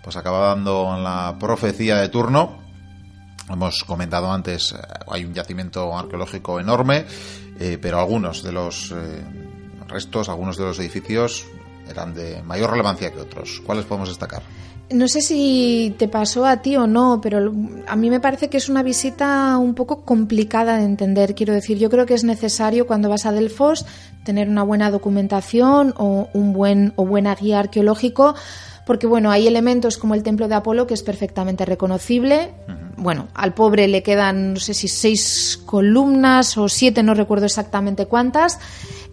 pues 0.02 0.16
acaba 0.16 0.48
dando 0.48 0.96
la 0.98 1.36
profecía 1.38 1.96
de 1.96 2.08
turno, 2.08 2.63
hemos 3.48 3.84
comentado 3.84 4.32
antes, 4.32 4.72
eh, 4.72 4.76
hay 5.08 5.24
un 5.24 5.34
yacimiento 5.34 5.96
arqueológico 5.96 6.60
enorme 6.60 7.04
eh, 7.58 7.78
pero 7.80 7.98
algunos 7.98 8.42
de 8.42 8.52
los 8.52 8.90
eh, 8.90 9.22
restos, 9.88 10.28
algunos 10.28 10.56
de 10.56 10.64
los 10.64 10.78
edificios 10.78 11.46
eran 11.88 12.14
de 12.14 12.42
mayor 12.42 12.70
relevancia 12.70 13.12
que 13.12 13.20
otros. 13.20 13.62
¿Cuáles 13.64 13.84
podemos 13.84 14.08
destacar? 14.08 14.42
No 14.90 15.08
sé 15.08 15.22
si 15.22 15.94
te 15.98 16.08
pasó 16.08 16.44
a 16.44 16.58
ti 16.58 16.76
o 16.76 16.86
no, 16.86 17.20
pero 17.22 17.52
a 17.86 17.96
mí 17.96 18.10
me 18.10 18.20
parece 18.20 18.50
que 18.50 18.58
es 18.58 18.68
una 18.68 18.82
visita 18.82 19.56
un 19.58 19.74
poco 19.74 20.02
complicada 20.02 20.76
de 20.76 20.84
entender. 20.84 21.34
Quiero 21.34 21.54
decir, 21.54 21.78
yo 21.78 21.88
creo 21.88 22.06
que 22.06 22.14
es 22.14 22.24
necesario 22.24 22.86
cuando 22.86 23.08
vas 23.08 23.24
a 23.24 23.32
Delfos 23.32 23.86
tener 24.24 24.48
una 24.48 24.62
buena 24.62 24.90
documentación 24.90 25.94
o 25.96 26.28
un 26.32 26.52
buen 26.52 26.92
o 26.96 27.06
buena 27.06 27.34
guía 27.34 27.60
arqueológico, 27.60 28.34
porque 28.86 29.06
bueno, 29.06 29.30
hay 29.30 29.46
elementos 29.46 29.96
como 29.96 30.14
el 30.14 30.22
templo 30.22 30.48
de 30.48 30.54
Apolo 30.54 30.86
que 30.86 30.94
es 30.94 31.02
perfectamente 31.02 31.64
reconocible 31.64 32.52
bueno, 33.04 33.28
al 33.34 33.52
pobre 33.52 33.86
le 33.86 34.02
quedan, 34.02 34.54
no 34.54 34.60
sé 34.60 34.72
si 34.72 34.88
seis 34.88 35.60
columnas 35.66 36.56
o 36.56 36.70
siete, 36.70 37.02
no 37.02 37.12
recuerdo 37.12 37.44
exactamente 37.44 38.06
cuántas, 38.06 38.58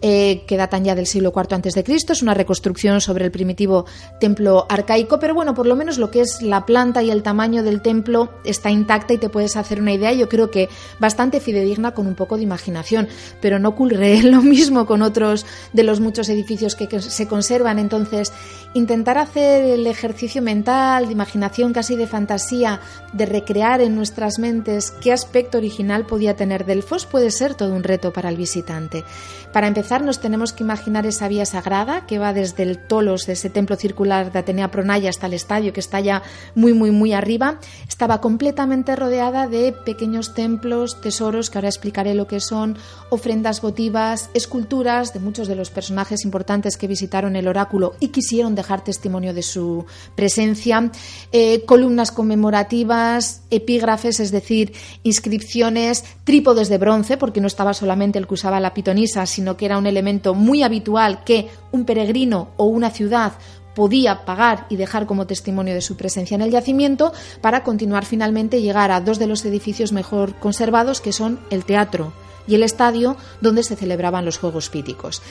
eh, 0.00 0.44
que 0.46 0.56
datan 0.56 0.82
ya 0.82 0.94
del 0.94 1.06
siglo 1.06 1.30
IV 1.36 1.54
antes 1.54 1.74
de 1.74 1.84
Cristo. 1.84 2.14
Es 2.14 2.22
una 2.22 2.32
reconstrucción 2.32 3.02
sobre 3.02 3.26
el 3.26 3.30
primitivo 3.30 3.84
templo 4.18 4.64
arcaico, 4.70 5.18
pero 5.20 5.34
bueno, 5.34 5.54
por 5.54 5.66
lo 5.66 5.76
menos 5.76 5.98
lo 5.98 6.10
que 6.10 6.22
es 6.22 6.40
la 6.40 6.64
planta 6.64 7.02
y 7.02 7.10
el 7.10 7.22
tamaño 7.22 7.62
del 7.62 7.82
templo 7.82 8.30
está 8.46 8.70
intacta 8.70 9.12
y 9.12 9.18
te 9.18 9.28
puedes 9.28 9.56
hacer 9.56 9.78
una 9.78 9.92
idea. 9.92 10.14
Yo 10.14 10.26
creo 10.30 10.50
que 10.50 10.70
bastante 10.98 11.38
fidedigna 11.38 11.92
con 11.92 12.06
un 12.06 12.14
poco 12.14 12.38
de 12.38 12.44
imaginación, 12.44 13.08
pero 13.42 13.58
no 13.58 13.68
ocurre 13.68 14.22
lo 14.22 14.40
mismo 14.40 14.86
con 14.86 15.02
otros 15.02 15.44
de 15.74 15.82
los 15.82 16.00
muchos 16.00 16.30
edificios 16.30 16.76
que, 16.76 16.88
que 16.88 17.02
se 17.02 17.28
conservan. 17.28 17.78
Entonces, 17.78 18.32
intentar 18.72 19.18
hacer 19.18 19.64
el 19.64 19.86
ejercicio 19.86 20.40
mental, 20.40 21.08
de 21.08 21.12
imaginación, 21.12 21.74
casi 21.74 21.94
de 21.94 22.06
fantasía, 22.06 22.80
de 23.12 23.26
recrear 23.26 23.81
en 23.84 23.94
nuestras 23.94 24.38
mentes 24.38 24.90
qué 24.90 25.12
aspecto 25.12 25.58
original 25.58 26.06
podía 26.06 26.36
tener 26.36 26.64
Delfos 26.64 27.06
puede 27.06 27.30
ser 27.30 27.54
todo 27.54 27.74
un 27.74 27.82
reto 27.82 28.12
para 28.12 28.28
el 28.28 28.36
visitante. 28.36 29.04
Para 29.52 29.68
empezar, 29.68 30.02
nos 30.02 30.20
tenemos 30.20 30.54
que 30.54 30.64
imaginar 30.64 31.04
esa 31.04 31.28
vía 31.28 31.44
sagrada 31.44 32.06
que 32.06 32.18
va 32.18 32.32
desde 32.32 32.62
el 32.62 32.78
Tolos, 32.78 33.26
de 33.26 33.34
ese 33.34 33.50
templo 33.50 33.76
circular 33.76 34.32
de 34.32 34.38
Atenea 34.38 34.70
Pronaya, 34.70 35.10
hasta 35.10 35.26
el 35.26 35.34
estadio, 35.34 35.74
que 35.74 35.80
está 35.80 36.00
ya 36.00 36.22
muy, 36.54 36.72
muy, 36.72 36.90
muy 36.90 37.12
arriba. 37.12 37.58
Estaba 37.86 38.22
completamente 38.22 38.96
rodeada 38.96 39.48
de 39.48 39.72
pequeños 39.72 40.32
templos, 40.32 41.00
tesoros, 41.02 41.50
que 41.50 41.58
ahora 41.58 41.68
explicaré 41.68 42.14
lo 42.14 42.26
que 42.26 42.40
son, 42.40 42.78
ofrendas 43.10 43.60
votivas, 43.60 44.30
esculturas 44.32 45.12
de 45.12 45.20
muchos 45.20 45.48
de 45.48 45.56
los 45.56 45.70
personajes 45.70 46.24
importantes 46.24 46.78
que 46.78 46.86
visitaron 46.86 47.36
el 47.36 47.46
oráculo 47.46 47.94
y 48.00 48.08
quisieron 48.08 48.54
dejar 48.54 48.84
testimonio 48.84 49.34
de 49.34 49.42
su 49.42 49.84
presencia, 50.14 50.90
eh, 51.30 51.64
columnas 51.66 52.10
conmemorativas, 52.10 53.42
epígrafes, 53.62 54.20
es 54.20 54.30
decir, 54.30 54.72
inscripciones, 55.02 56.04
trípodes 56.24 56.68
de 56.68 56.78
bronce, 56.78 57.16
porque 57.16 57.40
no 57.40 57.46
estaba 57.46 57.74
solamente 57.74 58.18
el 58.18 58.26
que 58.26 58.34
usaba 58.34 58.60
la 58.60 58.74
pitonisa, 58.74 59.26
sino 59.26 59.56
que 59.56 59.66
era 59.66 59.78
un 59.78 59.86
elemento 59.86 60.34
muy 60.34 60.62
habitual 60.62 61.24
que 61.24 61.48
un 61.70 61.84
peregrino 61.84 62.50
o 62.56 62.66
una 62.66 62.90
ciudad 62.90 63.32
podía 63.74 64.24
pagar 64.24 64.66
y 64.68 64.76
dejar 64.76 65.06
como 65.06 65.26
testimonio 65.26 65.74
de 65.74 65.80
su 65.80 65.96
presencia 65.96 66.34
en 66.34 66.42
el 66.42 66.50
yacimiento 66.50 67.12
para 67.40 67.62
continuar 67.62 68.04
finalmente 68.04 68.60
llegar 68.60 68.90
a 68.90 69.00
dos 69.00 69.18
de 69.18 69.26
los 69.26 69.44
edificios 69.44 69.92
mejor 69.92 70.34
conservados 70.36 71.00
que 71.00 71.12
son 71.12 71.40
el 71.50 71.64
teatro 71.64 72.12
y 72.46 72.54
el 72.54 72.62
estadio 72.62 73.16
donde 73.40 73.62
se 73.62 73.76
celebraban 73.76 74.24
los 74.24 74.38
Juegos 74.38 74.68
Píticos. 74.68 75.22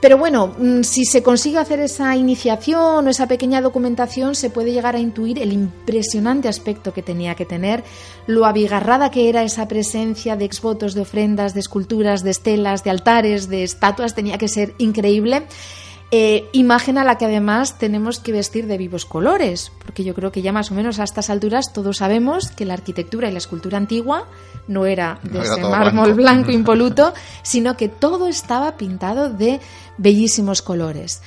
Pero 0.00 0.16
bueno, 0.16 0.54
mm, 0.58 0.82
si 0.82 1.04
se 1.04 1.22
consigue 1.22 1.58
hacer 1.58 1.80
esa 1.80 2.16
iniciación 2.16 3.06
o 3.06 3.10
esa 3.10 3.28
pequeña 3.28 3.60
documentación, 3.60 4.34
se 4.34 4.48
puede 4.48 4.72
llegar 4.72 4.96
a 4.96 4.98
intuir 4.98 5.38
el 5.38 5.52
impresionante 5.52 6.48
aspecto 6.48 6.94
que 6.94 7.02
tenía 7.02 7.34
que 7.34 7.44
tener, 7.44 7.84
lo 8.26 8.46
abigarrada 8.46 9.10
que 9.10 9.28
era 9.28 9.42
esa 9.42 9.68
presencia 9.68 10.36
de 10.36 10.46
exvotos, 10.46 10.94
de 10.94 11.02
ofrendas, 11.02 11.52
de 11.52 11.60
esculturas, 11.60 12.22
de 12.22 12.30
estelas, 12.30 12.82
de 12.82 12.90
altares, 12.90 13.48
de 13.48 13.62
estatuas, 13.62 14.14
tenía 14.14 14.38
que 14.38 14.48
ser 14.48 14.74
increíble. 14.78 15.46
Eh, 16.12 16.48
imagen 16.52 16.98
a 16.98 17.04
la 17.04 17.18
que 17.18 17.26
además 17.26 17.78
tenemos 17.78 18.18
que 18.18 18.32
vestir 18.32 18.66
de 18.66 18.76
vivos 18.76 19.04
colores, 19.04 19.70
porque 19.78 20.02
yo 20.02 20.12
creo 20.12 20.32
que 20.32 20.42
ya 20.42 20.52
más 20.52 20.72
o 20.72 20.74
menos 20.74 20.98
a 20.98 21.04
estas 21.04 21.30
alturas 21.30 21.72
todos 21.72 21.98
sabemos 21.98 22.50
que 22.50 22.64
la 22.64 22.74
arquitectura 22.74 23.28
y 23.28 23.32
la 23.32 23.38
escultura 23.38 23.78
antigua 23.78 24.26
no 24.66 24.86
era 24.86 25.20
de 25.22 25.40
ese 25.40 25.60
mármol 25.60 26.14
blanco 26.14 26.50
impoluto, 26.50 27.14
sino 27.44 27.76
que 27.76 27.88
todo 27.88 28.26
estaba 28.26 28.76
pintado 28.76 29.30
de 29.30 29.60
bellísimos 29.98 30.62
colores. 30.62 31.22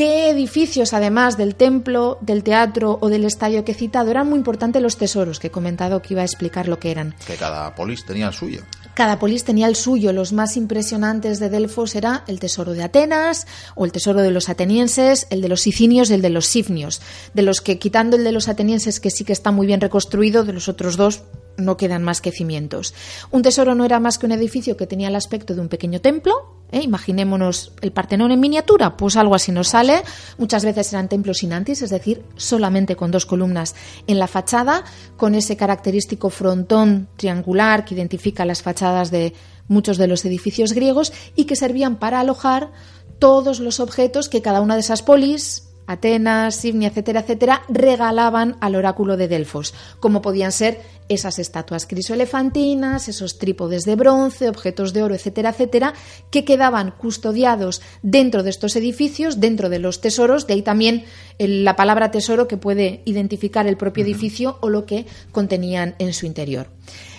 ¿Qué 0.00 0.30
edificios, 0.30 0.94
además 0.94 1.36
del 1.36 1.56
templo, 1.56 2.16
del 2.22 2.42
teatro 2.42 2.96
o 3.02 3.10
del 3.10 3.26
estadio 3.26 3.66
que 3.66 3.72
he 3.72 3.74
citado, 3.74 4.10
eran 4.10 4.30
muy 4.30 4.38
importantes 4.38 4.80
los 4.80 4.96
tesoros 4.96 5.38
que 5.38 5.48
he 5.48 5.50
comentado 5.50 6.00
que 6.00 6.14
iba 6.14 6.22
a 6.22 6.24
explicar 6.24 6.68
lo 6.68 6.78
que 6.78 6.90
eran? 6.90 7.14
Que 7.26 7.34
cada 7.36 7.74
polis 7.74 8.06
tenía 8.06 8.28
el 8.28 8.32
suyo. 8.32 8.62
Cada 8.94 9.18
polis 9.18 9.44
tenía 9.44 9.66
el 9.66 9.76
suyo. 9.76 10.14
Los 10.14 10.32
más 10.32 10.56
impresionantes 10.56 11.38
de 11.38 11.50
Delfos 11.50 11.94
era 11.96 12.24
el 12.28 12.40
tesoro 12.40 12.72
de 12.72 12.82
Atenas 12.82 13.46
o 13.74 13.84
el 13.84 13.92
tesoro 13.92 14.22
de 14.22 14.30
los 14.30 14.48
atenienses, 14.48 15.26
el 15.28 15.42
de 15.42 15.48
los 15.48 15.60
sicinios 15.60 16.08
y 16.08 16.14
el 16.14 16.22
de 16.22 16.30
los 16.30 16.46
sifnios. 16.46 17.02
De 17.34 17.42
los 17.42 17.60
que, 17.60 17.78
quitando 17.78 18.16
el 18.16 18.24
de 18.24 18.32
los 18.32 18.48
atenienses, 18.48 19.00
que 19.00 19.10
sí 19.10 19.24
que 19.24 19.34
está 19.34 19.50
muy 19.50 19.66
bien 19.66 19.82
reconstruido, 19.82 20.44
de 20.44 20.54
los 20.54 20.70
otros 20.70 20.96
dos 20.96 21.24
no 21.60 21.76
quedan 21.76 22.02
más 22.02 22.20
que 22.20 22.32
cimientos. 22.32 22.94
Un 23.30 23.42
tesoro 23.42 23.74
no 23.74 23.84
era 23.84 24.00
más 24.00 24.18
que 24.18 24.26
un 24.26 24.32
edificio 24.32 24.76
que 24.76 24.86
tenía 24.86 25.08
el 25.08 25.16
aspecto 25.16 25.54
de 25.54 25.60
un 25.60 25.68
pequeño 25.68 26.00
templo. 26.00 26.56
¿eh? 26.72 26.80
Imaginémonos 26.82 27.72
el 27.80 27.92
Partenón 27.92 28.32
en 28.32 28.40
miniatura, 28.40 28.96
pues 28.96 29.16
algo 29.16 29.34
así 29.34 29.52
nos 29.52 29.68
sale. 29.68 30.02
Muchas 30.38 30.64
veces 30.64 30.92
eran 30.92 31.08
templos 31.08 31.38
sin 31.38 31.52
antis, 31.52 31.82
es 31.82 31.90
decir, 31.90 32.22
solamente 32.36 32.96
con 32.96 33.10
dos 33.10 33.26
columnas 33.26 33.74
en 34.06 34.18
la 34.18 34.26
fachada, 34.26 34.84
con 35.16 35.34
ese 35.34 35.56
característico 35.56 36.30
frontón 36.30 37.08
triangular 37.16 37.84
que 37.84 37.94
identifica 37.94 38.44
las 38.44 38.62
fachadas 38.62 39.10
de 39.10 39.34
muchos 39.68 39.98
de 39.98 40.08
los 40.08 40.24
edificios 40.24 40.72
griegos 40.72 41.12
y 41.36 41.44
que 41.44 41.56
servían 41.56 41.96
para 41.96 42.20
alojar 42.20 42.72
todos 43.18 43.60
los 43.60 43.80
objetos 43.80 44.28
que 44.28 44.42
cada 44.42 44.60
una 44.60 44.74
de 44.74 44.80
esas 44.80 45.02
polis 45.02 45.69
Atenas, 45.90 46.54
Sibnia, 46.54 46.88
etcétera, 46.88 47.20
etcétera, 47.20 47.62
regalaban 47.68 48.56
al 48.60 48.76
oráculo 48.76 49.16
de 49.16 49.28
Delfos, 49.28 49.74
como 49.98 50.22
podían 50.22 50.52
ser 50.52 50.80
esas 51.08 51.40
estatuas 51.40 51.86
crisoelefantinas, 51.86 53.08
esos 53.08 53.38
trípodes 53.38 53.82
de 53.82 53.96
bronce, 53.96 54.48
objetos 54.48 54.92
de 54.92 55.02
oro, 55.02 55.14
etcétera, 55.14 55.50
etcétera, 55.50 55.94
que 56.30 56.44
quedaban 56.44 56.92
custodiados 56.92 57.82
dentro 58.02 58.44
de 58.44 58.50
estos 58.50 58.76
edificios, 58.76 59.40
dentro 59.40 59.68
de 59.68 59.80
los 59.80 60.00
tesoros, 60.00 60.46
de 60.46 60.54
ahí 60.54 60.62
también 60.62 61.04
la 61.38 61.74
palabra 61.74 62.12
tesoro 62.12 62.46
que 62.46 62.56
puede 62.56 63.02
identificar 63.04 63.66
el 63.66 63.76
propio 63.76 64.04
edificio 64.04 64.58
o 64.60 64.68
lo 64.68 64.86
que 64.86 65.06
contenían 65.32 65.96
en 65.98 66.14
su 66.14 66.26
interior. 66.26 66.68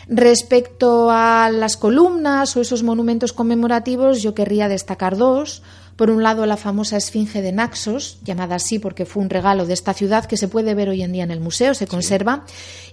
Respecto 0.07 1.09
a 1.11 1.49
las 1.51 1.77
columnas 1.77 2.55
o 2.57 2.61
esos 2.61 2.83
monumentos 2.83 3.33
conmemorativos, 3.33 4.21
yo 4.21 4.33
querría 4.33 4.67
destacar 4.67 5.15
dos. 5.15 5.61
Por 5.95 6.09
un 6.09 6.23
lado, 6.23 6.45
la 6.45 6.57
famosa 6.57 6.97
Esfinge 6.97 7.41
de 7.41 7.51
Naxos, 7.51 8.19
llamada 8.23 8.55
así 8.55 8.79
porque 8.79 9.05
fue 9.05 9.21
un 9.21 9.29
regalo 9.29 9.65
de 9.65 9.73
esta 9.73 9.93
ciudad 9.93 10.25
que 10.25 10.37
se 10.37 10.47
puede 10.47 10.73
ver 10.73 10.89
hoy 10.89 11.03
en 11.03 11.11
día 11.11 11.23
en 11.23 11.31
el 11.31 11.39
museo, 11.39 11.73
se 11.73 11.87
conserva, 11.87 12.45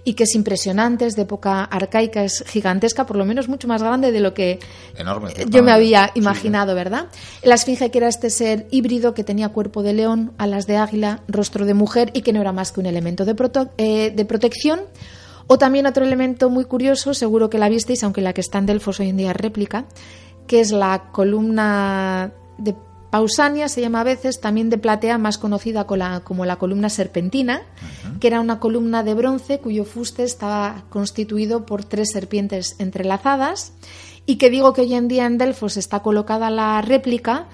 y 0.03 0.13
que 0.13 0.23
es 0.23 0.35
impresionante, 0.35 1.05
es 1.05 1.15
de 1.15 1.23
época 1.23 1.63
arcaica, 1.63 2.23
es 2.23 2.43
gigantesca, 2.47 3.05
por 3.05 3.17
lo 3.17 3.25
menos 3.25 3.47
mucho 3.47 3.67
más 3.67 3.81
grande 3.81 4.11
de 4.11 4.19
lo 4.19 4.33
que 4.33 4.59
yo 5.49 5.63
me 5.63 5.71
había 5.71 6.11
imaginado, 6.15 6.75
¿verdad? 6.75 7.07
La 7.43 7.55
Esfinge 7.55 7.89
que 7.89 7.97
era 7.97 8.07
este 8.07 8.29
ser 8.29 8.67
híbrido 8.71 9.13
que 9.13 9.23
tenía 9.23 9.49
cuerpo 9.49 9.83
de 9.83 9.93
león, 9.93 10.33
alas 10.37 10.67
de 10.67 10.77
águila, 10.77 11.21
rostro 11.27 11.65
de 11.65 11.73
mujer 11.73 12.11
y 12.13 12.21
que 12.21 12.33
no 12.33 12.41
era 12.41 12.51
más 12.51 12.71
que 12.71 12.79
un 12.79 12.85
elemento 12.85 13.25
de, 13.25 13.35
eh, 13.77 14.11
de 14.15 14.25
protección. 14.25 14.81
O 15.47 15.57
también 15.57 15.87
otro 15.87 16.05
elemento 16.05 16.51
muy 16.51 16.65
curioso, 16.65 17.15
seguro 17.15 17.49
que 17.49 17.57
la 17.57 17.69
visteis, 17.69 18.03
aunque 18.03 18.21
la 18.21 18.33
que 18.33 18.41
está 18.41 18.59
en 18.59 18.67
Delfos 18.67 18.99
hoy 18.99 19.09
en 19.09 19.17
día 19.17 19.31
es 19.31 19.37
réplica, 19.37 19.85
que 20.45 20.59
es 20.59 20.71
la 20.71 21.09
columna 21.11 22.31
de 22.59 22.75
Pausania 23.09 23.69
se 23.69 23.81
llama 23.81 24.01
a 24.01 24.03
veces 24.03 24.39
también 24.39 24.69
de 24.69 24.77
platea, 24.77 25.17
más 25.17 25.37
conocida 25.37 25.85
como 25.85 26.45
la, 26.45 26.55
columna 26.57 26.89
serpentina, 26.89 27.61
que 28.19 28.27
era 28.27 28.39
una 28.39 28.59
columna 28.59 29.03
de 29.03 29.15
bronce 29.15 29.59
cuyo 29.59 29.83
fuste 29.83 30.23
estaba 30.23 30.83
constituido 30.89 31.65
por 31.65 31.83
tres 31.83 32.11
serpientes 32.11 32.75
entrelazadas 32.79 33.73
y 34.27 34.35
que 34.35 34.51
digo 34.51 34.73
que 34.73 34.81
hoy 34.81 34.93
en 34.93 35.07
día 35.07 35.25
en 35.25 35.39
Delfos 35.39 35.75
está 35.75 36.01
colocada 36.01 36.51
la 36.51 36.79
réplica, 36.83 37.47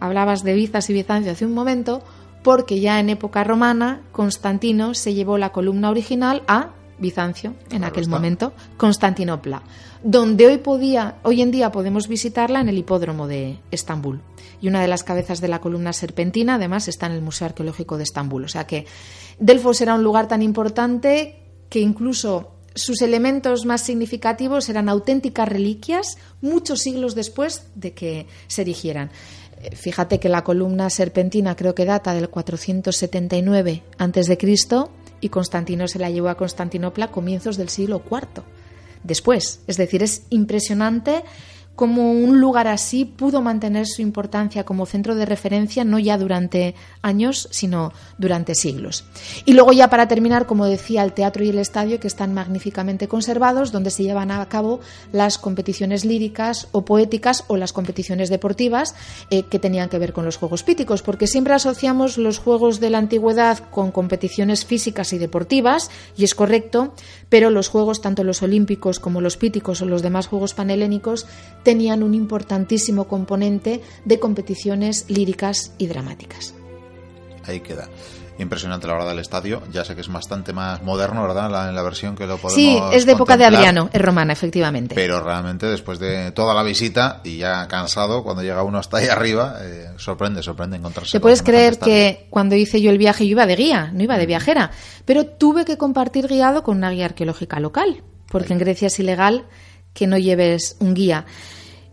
hablabas 0.00 0.44
de 0.44 0.54
Bizas 0.54 0.88
y 0.88 0.94
Bizancio 0.94 1.32
hace 1.32 1.44
un 1.44 1.52
momento, 1.52 2.02
porque 2.42 2.80
ya 2.80 3.00
en 3.00 3.10
época 3.10 3.44
romana 3.44 4.00
Constantino 4.12 4.94
se 4.94 5.12
llevó 5.12 5.36
la 5.36 5.52
columna 5.52 5.90
original 5.90 6.42
a 6.48 6.70
Bizancio 7.00 7.54
en 7.70 7.84
aquel 7.84 8.08
momento, 8.08 8.52
Constantinopla, 8.76 9.62
donde 10.02 10.46
hoy 10.46 10.58
podía, 10.58 11.16
hoy 11.22 11.42
en 11.42 11.50
día 11.50 11.72
podemos 11.72 12.08
visitarla 12.08 12.60
en 12.60 12.68
el 12.68 12.78
hipódromo 12.78 13.26
de 13.26 13.58
Estambul. 13.70 14.20
Y 14.60 14.68
una 14.68 14.82
de 14.82 14.88
las 14.88 15.02
cabezas 15.02 15.40
de 15.40 15.48
la 15.48 15.60
columna 15.60 15.92
serpentina, 15.92 16.56
además, 16.56 16.88
está 16.88 17.06
en 17.06 17.12
el 17.12 17.22
Museo 17.22 17.46
Arqueológico 17.46 17.96
de 17.96 18.02
Estambul. 18.02 18.44
O 18.44 18.48
sea 18.48 18.66
que 18.66 18.86
Delfos 19.38 19.80
era 19.80 19.94
un 19.94 20.04
lugar 20.04 20.28
tan 20.28 20.42
importante 20.42 21.42
que 21.70 21.80
incluso 21.80 22.52
sus 22.74 23.02
elementos 23.02 23.64
más 23.64 23.80
significativos 23.80 24.68
eran 24.68 24.88
auténticas 24.88 25.48
reliquias 25.48 26.18
muchos 26.40 26.80
siglos 26.80 27.14
después 27.14 27.64
de 27.74 27.94
que 27.94 28.26
se 28.46 28.62
erigieran. 28.62 29.10
Eh, 29.62 29.74
fíjate 29.74 30.20
que 30.20 30.28
la 30.28 30.44
columna 30.44 30.90
serpentina 30.90 31.56
creo 31.56 31.74
que 31.74 31.84
data 31.84 32.14
del 32.14 32.28
479 32.28 33.82
a.C 33.98 34.36
y 35.20 35.28
Constantino 35.28 35.88
se 35.88 35.98
la 35.98 36.10
llevó 36.10 36.28
a 36.28 36.36
Constantinopla 36.36 37.06
a 37.06 37.10
comienzos 37.10 37.56
del 37.56 37.68
siglo 37.68 38.02
IV. 38.10 38.42
Después, 39.02 39.60
es 39.66 39.76
decir, 39.76 40.02
es 40.02 40.24
impresionante 40.30 41.24
cómo 41.76 42.12
un 42.12 42.40
lugar 42.40 42.68
así 42.68 43.06
pudo 43.06 43.40
mantener 43.40 43.86
su 43.86 44.02
importancia 44.02 44.64
como 44.64 44.84
centro 44.84 45.14
de 45.14 45.24
referencia 45.24 45.82
no 45.82 45.98
ya 45.98 46.18
durante 46.18 46.74
años, 47.00 47.48
sino 47.52 47.92
durante 48.18 48.54
siglos. 48.54 49.04
Y 49.46 49.54
luego 49.54 49.72
ya 49.72 49.88
para 49.88 50.06
terminar, 50.06 50.46
como 50.46 50.66
decía, 50.66 51.02
el 51.02 51.14
teatro 51.14 51.42
y 51.42 51.48
el 51.48 51.58
estadio 51.58 51.98
que 51.98 52.06
están 52.06 52.34
magníficamente 52.34 53.08
conservados, 53.08 53.72
donde 53.72 53.90
se 53.90 54.02
llevan 54.02 54.30
a 54.30 54.46
cabo 54.46 54.80
las 55.12 55.38
competiciones 55.38 56.04
líricas 56.04 56.68
o 56.72 56.84
poéticas 56.84 57.44
o 57.46 57.56
las 57.56 57.72
competiciones 57.72 58.28
deportivas 58.28 58.94
eh, 59.30 59.44
que 59.44 59.58
tenían 59.58 59.88
que 59.88 59.98
ver 59.98 60.12
con 60.12 60.24
los 60.24 60.36
Juegos 60.36 60.62
Píticos, 60.62 61.02
porque 61.02 61.26
siempre 61.26 61.54
asociamos 61.54 62.18
los 62.18 62.38
Juegos 62.38 62.80
de 62.80 62.90
la 62.90 62.98
Antigüedad 62.98 63.58
con 63.70 63.90
competiciones 63.90 64.64
físicas 64.64 65.12
y 65.12 65.18
deportivas, 65.18 65.90
y 66.16 66.24
es 66.24 66.34
correcto, 66.34 66.94
pero 67.28 67.50
los 67.50 67.68
Juegos, 67.68 68.02
tanto 68.02 68.24
los 68.24 68.42
Olímpicos 68.42 69.00
como 69.00 69.20
los 69.20 69.36
Píticos 69.36 69.80
o 69.80 69.86
los 69.86 70.02
demás 70.02 70.26
Juegos 70.26 70.54
panhelénicos, 70.54 71.26
tenían 71.62 72.02
un 72.02 72.14
importantísimo 72.14 73.06
componente 73.08 73.80
de 74.04 74.18
competiciones 74.18 75.04
líricas 75.08 75.72
y 75.78 75.86
dramáticas. 75.86 76.54
Ahí 77.46 77.60
queda. 77.60 77.88
Impresionante 78.40 78.86
la 78.86 78.94
verdad 78.94 79.10
del 79.10 79.18
estadio. 79.18 79.62
Ya 79.70 79.84
sé 79.84 79.94
que 79.94 80.00
es 80.00 80.10
bastante 80.10 80.54
más 80.54 80.82
moderno, 80.82 81.20
¿verdad? 81.22 81.50
La, 81.50 81.68
en 81.68 81.74
la 81.74 81.82
versión 81.82 82.16
que 82.16 82.26
lo 82.26 82.38
podemos 82.38 82.54
Sí, 82.54 82.80
es 82.90 83.04
de 83.04 83.12
época 83.12 83.36
de 83.36 83.44
Adriano, 83.44 83.90
es 83.92 84.00
romana, 84.00 84.32
efectivamente. 84.32 84.94
Pero 84.94 85.22
realmente 85.22 85.66
después 85.66 85.98
de 85.98 86.32
toda 86.32 86.54
la 86.54 86.62
visita 86.62 87.20
y 87.22 87.36
ya 87.36 87.68
cansado, 87.68 88.24
cuando 88.24 88.42
llega 88.42 88.62
uno 88.62 88.78
hasta 88.78 88.96
ahí 88.96 89.08
arriba, 89.08 89.56
eh, 89.60 89.90
sorprende, 89.98 90.42
sorprende 90.42 90.78
encontrarse. 90.78 91.12
Te 91.12 91.20
puedes 91.20 91.42
creer 91.42 91.78
que 91.78 92.28
cuando 92.30 92.54
hice 92.56 92.80
yo 92.80 92.90
el 92.90 92.96
viaje 92.96 93.26
yo 93.26 93.32
iba 93.32 93.44
de 93.44 93.56
guía, 93.56 93.90
no 93.92 94.02
iba 94.02 94.16
de 94.16 94.24
viajera, 94.24 94.70
pero 95.04 95.26
tuve 95.26 95.66
que 95.66 95.76
compartir 95.76 96.26
guiado 96.26 96.62
con 96.62 96.78
una 96.78 96.90
guía 96.90 97.04
arqueológica 97.04 97.60
local, 97.60 98.02
porque 98.30 98.54
en 98.54 98.58
Grecia 98.58 98.86
es 98.86 98.98
ilegal 98.98 99.44
que 99.92 100.06
no 100.06 100.18
lleves 100.18 100.76
un 100.80 100.94
guía 100.94 101.26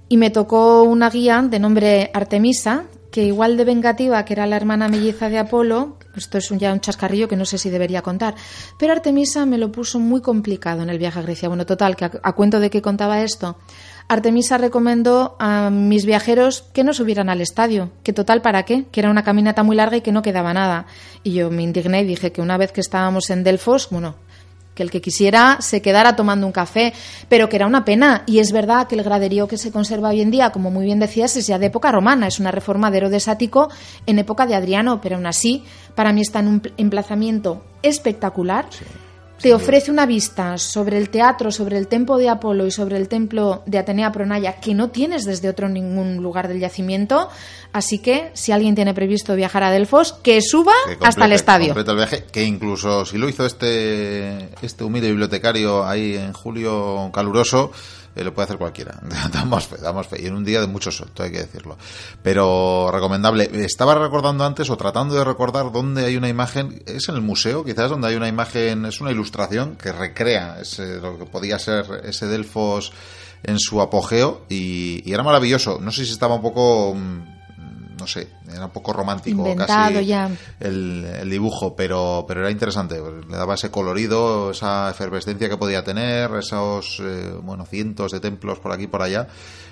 y 0.10 0.18
me 0.18 0.30
tocó 0.30 0.84
una 0.84 1.10
guía 1.10 1.42
de 1.42 1.60
nombre 1.60 2.12
Artemisa, 2.14 2.86
que 3.12 3.24
igual 3.24 3.58
de 3.58 3.66
vengativa 3.66 4.24
que 4.26 4.34
era 4.34 4.46
la 4.46 4.56
hermana 4.56 4.88
melliza 4.88 5.30
de 5.30 5.38
Apolo, 5.38 5.98
esto 6.16 6.38
es 6.38 6.50
ya 6.50 6.74
un 6.74 6.80
chascarrillo 6.80 7.28
que 7.28 7.36
no 7.36 7.46
sé 7.46 7.58
si 7.58 7.70
debería 7.70 8.02
contar, 8.02 8.36
pero 8.78 8.94
Artemisa 8.94 9.46
me 9.46 9.58
lo 9.58 9.72
puso 9.72 10.00
muy 10.00 10.22
complicado 10.22 10.82
en 10.82 10.90
el 10.90 10.98
viaje 10.98 11.20
a 11.20 11.22
Grecia. 11.22 11.48
Bueno, 11.48 11.66
total, 11.66 11.96
que 11.96 12.06
a, 12.06 12.34
cuento 12.34 12.60
de 12.60 12.70
qué 12.70 12.82
contaba 12.82 13.22
esto, 13.22 13.58
Artemisa 14.08 14.58
recomendó 14.58 15.36
a 15.40 15.70
mis 15.70 16.06
viajeros 16.06 16.64
que 16.74 16.84
no 16.84 16.94
subieran 16.94 17.30
al 17.30 17.42
estadio, 17.42 17.92
que 18.04 18.14
total 18.14 18.42
para 18.42 18.64
qué, 18.64 18.86
que 18.92 19.02
era 19.02 19.10
una 19.10 19.24
caminata 19.24 19.64
muy 19.64 19.76
larga 19.76 19.98
y 19.98 20.02
que 20.02 20.14
no 20.14 20.22
quedaba 20.22 20.54
nada. 20.54 20.86
Y 21.24 21.34
yo 21.34 21.50
me 21.50 21.64
indigné 21.64 22.02
y 22.02 22.06
dije 22.06 22.32
que 22.32 22.42
una 22.42 22.58
vez 22.58 22.72
que 22.72 22.82
estábamos 22.82 23.30
en 23.30 23.44
Delfos, 23.44 23.90
bueno, 23.92 24.16
que 24.78 24.84
el 24.84 24.92
que 24.92 25.02
quisiera 25.02 25.58
se 25.60 25.82
quedara 25.82 26.16
tomando 26.16 26.46
un 26.46 26.54
café, 26.54 26.94
pero 27.28 27.50
que 27.50 27.56
era 27.56 27.66
una 27.66 27.84
pena. 27.84 28.24
Y 28.28 28.40
es 28.40 28.52
verdad 28.52 28.88
que 28.88 28.96
el 28.96 29.04
graderío 29.04 29.48
que 29.48 29.58
se 29.58 29.72
conserva 29.72 30.10
hoy 30.10 30.22
en 30.22 30.30
día, 30.30 30.52
como 30.52 30.70
muy 30.70 30.86
bien 30.86 31.00
decías, 31.00 31.36
es 31.36 31.48
ya 31.48 31.58
de 31.58 31.66
época 31.66 31.92
romana, 31.92 32.28
es 32.28 32.40
una 32.40 32.52
reforma 32.52 32.92
de 32.92 32.98
Herodes 32.98 33.28
en 34.06 34.20
época 34.20 34.46
de 34.46 34.56
Adriano, 34.56 35.02
pero 35.02 35.16
aún 35.16 35.26
así, 35.26 35.64
para 35.96 36.14
mí 36.14 36.22
está 36.22 36.40
en 36.40 36.48
un 36.48 36.62
emplazamiento 36.78 37.64
espectacular. 37.82 38.68
Te 39.42 39.54
ofrece 39.54 39.92
una 39.92 40.06
vista 40.06 40.58
sobre 40.58 40.98
el 40.98 41.10
teatro, 41.10 41.52
sobre 41.52 41.78
el 41.78 41.88
templo 41.88 42.18
de 42.18 42.30
Apolo 42.30 42.66
y 42.66 42.72
sobre 42.72 42.98
el 42.98 43.08
templo 43.08 43.64
de 43.66 43.78
Atenea 43.78 44.12
Pronaya 44.12 44.60
que 44.60 44.74
no 44.74 44.90
tienes 44.90 45.26
desde 45.26 45.50
otro 45.50 45.70
ningún 45.70 46.18
lugar 46.18 46.48
del 46.48 46.60
yacimiento. 46.60 47.30
Así 47.74 48.00
que 48.00 48.32
si 48.34 48.52
alguien 48.52 48.76
tiene 48.76 48.94
previsto 48.94 49.36
viajar 49.36 49.64
a 49.64 49.72
Delfos, 49.72 50.14
que 50.14 50.42
suba 50.42 50.74
hasta 51.02 51.26
el 51.26 51.34
estadio. 51.34 51.76
el 51.76 51.96
viaje, 51.96 52.26
que 52.32 52.44
incluso 52.44 53.06
si 53.06 53.18
lo 53.18 53.30
hizo 53.30 53.46
este, 53.46 54.50
este 54.62 54.84
humilde 54.84 55.10
bibliotecario 55.10 55.86
ahí 55.86 56.16
en 56.16 56.34
julio 56.34 57.12
caluroso, 57.14 57.72
eh, 58.18 58.24
lo 58.24 58.34
puede 58.34 58.46
hacer 58.46 58.58
cualquiera. 58.58 59.00
damos 59.34 59.68
fe, 59.68 59.78
damos 59.78 60.08
fe. 60.08 60.22
Y 60.22 60.26
en 60.26 60.36
un 60.36 60.44
día 60.44 60.62
de 60.62 60.68
mucho 60.68 60.92
sol, 60.92 61.10
hay 61.20 61.32
que 61.32 61.40
decirlo. 61.40 61.78
Pero 62.24 62.90
recomendable. 62.92 63.50
Estaba 63.66 63.96
recordando 63.96 64.46
antes 64.46 64.70
o 64.70 64.78
tratando 64.78 65.16
de 65.16 65.24
recordar 65.24 65.72
dónde 65.72 66.06
hay 66.06 66.18
una 66.18 66.30
imagen. 66.30 66.82
Es 66.86 67.10
en 67.10 67.16
el 67.16 67.22
museo, 67.22 67.64
quizás, 67.64 67.90
donde 67.90 68.08
hay 68.08 68.16
una 68.16 68.28
imagen, 68.28 68.86
es 68.86 69.02
una 69.02 69.12
ilustración 69.12 69.76
que 69.76 69.92
recrea 69.92 70.58
lo 71.02 71.18
que 71.18 71.26
podía 71.26 71.60
ser 71.60 72.02
ese 72.04 72.28
Delfos 72.28 72.92
en 73.44 73.60
su 73.60 73.82
apogeo 73.82 74.46
y, 74.50 75.08
y 75.10 75.14
era 75.14 75.24
maravilloso. 75.24 75.80
No 75.80 75.92
sé 75.92 76.06
si 76.06 76.12
estaba 76.12 76.36
un 76.36 76.42
poco 76.42 76.96
mm, 76.96 77.37
no 77.98 78.08
sé, 78.08 78.30
era 78.52 78.66
un 78.66 78.72
poco 78.72 78.94
romántico 78.94 79.44
casi 79.56 80.06
ya. 80.06 80.30
El, 80.60 81.30
dibujo, 81.30 81.76
pero, 81.76 82.26
pero 82.28 82.42
era 82.42 82.52
interesante, 82.52 83.02
le 83.30 83.38
daba 83.38 83.56
ese 83.56 83.72
colorido, 83.72 84.52
esa 84.52 84.90
efervescencia 84.90 85.50
que 85.50 85.58
podía 85.58 85.84
tener, 85.84 86.32
esos 86.36 87.02
eh, 87.02 87.34
bueno, 87.42 87.66
cientos 87.66 88.12
de 88.12 88.20
templos 88.20 88.60
por 88.60 88.72
aquí 88.72 88.84
y 88.84 88.88
por 88.88 89.02
allá. 89.02 89.28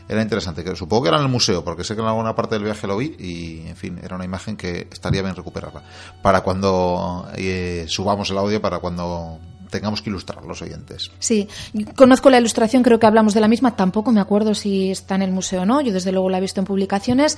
Era 0.08 0.22
interesante, 0.22 0.64
que 0.64 0.76
supongo 0.76 1.04
que 1.04 1.10
era 1.10 1.18
en 1.18 1.24
el 1.24 1.30
museo, 1.30 1.64
porque 1.64 1.84
sé 1.84 1.96
que 1.96 2.02
en 2.02 2.08
alguna 2.08 2.36
parte 2.36 2.56
del 2.56 2.64
viaje 2.64 2.86
lo 2.86 2.98
vi 2.98 3.16
y, 3.18 3.68
en 3.68 3.76
fin, 3.76 4.00
era 4.04 4.16
una 4.16 4.26
imagen 4.26 4.56
que 4.56 4.88
estaría 4.92 5.24
bien 5.24 5.36
recuperarla. 5.36 5.82
Para 6.22 6.42
cuando 6.42 7.28
eh, 7.36 7.86
subamos 7.88 8.30
el 8.30 8.38
audio, 8.38 8.62
para 8.62 8.78
cuando 8.80 9.40
tengamos 9.76 10.02
que 10.02 10.10
ilustrar 10.10 10.44
los 10.46 10.62
oyentes. 10.62 11.12
Sí, 11.20 11.48
conozco 11.96 12.30
la 12.30 12.40
ilustración, 12.40 12.82
creo 12.82 13.00
que 13.00 13.06
hablamos 13.06 13.34
de 13.34 13.42
la 13.42 13.48
misma, 13.48 13.76
tampoco 13.76 14.12
me 14.12 14.22
acuerdo 14.22 14.56
si 14.56 14.92
está 14.92 15.16
en 15.16 15.22
el 15.22 15.32
museo 15.32 15.64
o 15.64 15.66
no, 15.66 15.82
yo 15.82 15.92
desde 15.92 16.12
luego 16.12 16.30
la 16.30 16.38
he 16.38 16.42
visto 16.42 16.62
en 16.62 16.66
publicaciones, 16.66 17.38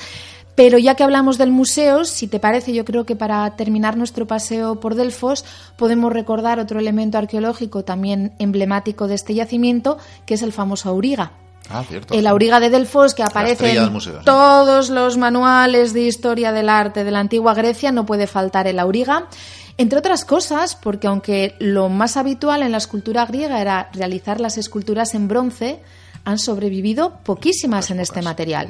pero 0.55 0.77
ya 0.77 0.95
que 0.95 1.03
hablamos 1.03 1.37
del 1.37 1.51
museo, 1.51 2.05
si 2.05 2.27
te 2.27 2.39
parece, 2.39 2.73
yo 2.73 2.85
creo 2.85 3.05
que 3.05 3.15
para 3.15 3.55
terminar 3.55 3.97
nuestro 3.97 4.27
paseo 4.27 4.79
por 4.79 4.95
Delfos 4.95 5.45
podemos 5.77 6.13
recordar 6.13 6.59
otro 6.59 6.79
elemento 6.79 7.17
arqueológico 7.17 7.83
también 7.83 8.33
emblemático 8.39 9.07
de 9.07 9.15
este 9.15 9.33
yacimiento, 9.33 9.97
que 10.25 10.35
es 10.35 10.41
el 10.41 10.51
famoso 10.51 10.89
auriga. 10.89 11.31
Ah, 11.69 11.83
cierto, 11.87 12.13
el 12.13 12.25
auriga 12.27 12.59
de 12.59 12.69
Delfos 12.69 13.13
que 13.13 13.23
aparece 13.23 13.73
en 13.73 13.91
todos 14.23 14.89
los 14.89 15.17
manuales 15.17 15.93
de 15.93 16.03
historia 16.03 16.51
del 16.51 16.69
arte 16.69 17.03
de 17.03 17.11
la 17.11 17.19
antigua 17.19 17.53
Grecia, 17.53 17.91
no 17.91 18.05
puede 18.05 18.25
faltar 18.25 18.67
el 18.67 18.79
auriga. 18.79 19.27
Entre 19.77 19.99
otras 19.99 20.25
cosas, 20.25 20.75
porque 20.75 21.07
aunque 21.07 21.55
lo 21.59 21.89
más 21.89 22.17
habitual 22.17 22.63
en 22.63 22.71
la 22.71 22.79
escultura 22.79 23.25
griega 23.25 23.61
era 23.61 23.89
realizar 23.93 24.41
las 24.41 24.57
esculturas 24.57 25.13
en 25.13 25.27
bronce, 25.27 25.79
han 26.25 26.39
sobrevivido 26.39 27.19
poquísimas 27.23 27.91
en 27.91 27.99
este 27.99 28.21
material. 28.23 28.69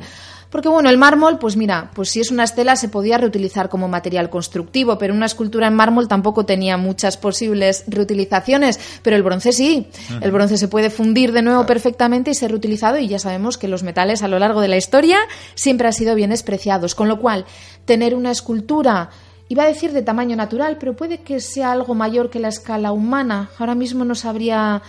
Porque 0.50 0.70
bueno, 0.70 0.90
el 0.90 0.98
mármol, 0.98 1.40
pues 1.40 1.58
mira, 1.58 1.92
pues 1.94 2.10
si 2.10 2.22
es 2.22 2.32
una 2.32 2.44
estela 2.44 2.76
se 2.76 2.88
podía 2.88 3.18
reutilizar 3.18 3.68
como 3.68 3.88
material 3.88 4.30
constructivo, 4.30 4.98
pero 4.98 5.14
una 5.14 5.26
escultura 5.26 5.68
en 5.68 5.76
mármol 5.76 6.08
tampoco 6.08 6.46
tenía 6.46 6.78
muchas 6.78 7.18
posibles 7.18 7.84
reutilizaciones, 7.88 8.80
pero 9.02 9.16
el 9.16 9.24
bronce 9.24 9.52
sí. 9.52 9.88
El 10.22 10.32
bronce 10.32 10.58
se 10.58 10.68
puede 10.68 10.90
fundir 10.90 11.34
de 11.34 11.42
nuevo 11.42 11.66
perfectamente 11.66 12.32
y 12.32 12.34
ser 12.34 12.52
reutilizado 12.52 12.98
y 12.98 13.08
ya 13.08 13.20
sabemos 13.20 13.58
que 13.58 13.68
los 13.68 13.84
metales 13.84 14.24
a 14.24 14.28
lo 14.28 14.40
largo 14.40 14.62
de 14.62 14.70
la 14.70 14.78
historia 14.78 15.18
siempre 15.56 15.88
han 15.88 15.94
sido 15.94 16.16
bien 16.16 16.30
despreciados, 16.30 16.96
con 16.96 17.08
lo 17.08 17.20
cual 17.20 17.46
tener 17.86 18.16
una 18.16 18.32
escultura 18.32 19.10
Iba 19.50 19.64
a 19.64 19.68
decir 19.68 19.94
de 19.94 20.02
tamaño 20.02 20.36
natural, 20.36 20.78
pero 20.80 20.96
puede 20.96 21.20
que 21.20 21.40
sea 21.40 21.72
algo 21.72 21.96
mayor 21.96 22.30
que 22.30 22.40
la 22.40 22.50
escala 22.50 22.92
humana. 22.92 23.50
Ahora 23.58 23.76
mismo 23.76 24.04
no 24.04 24.16
sabría 24.16 24.82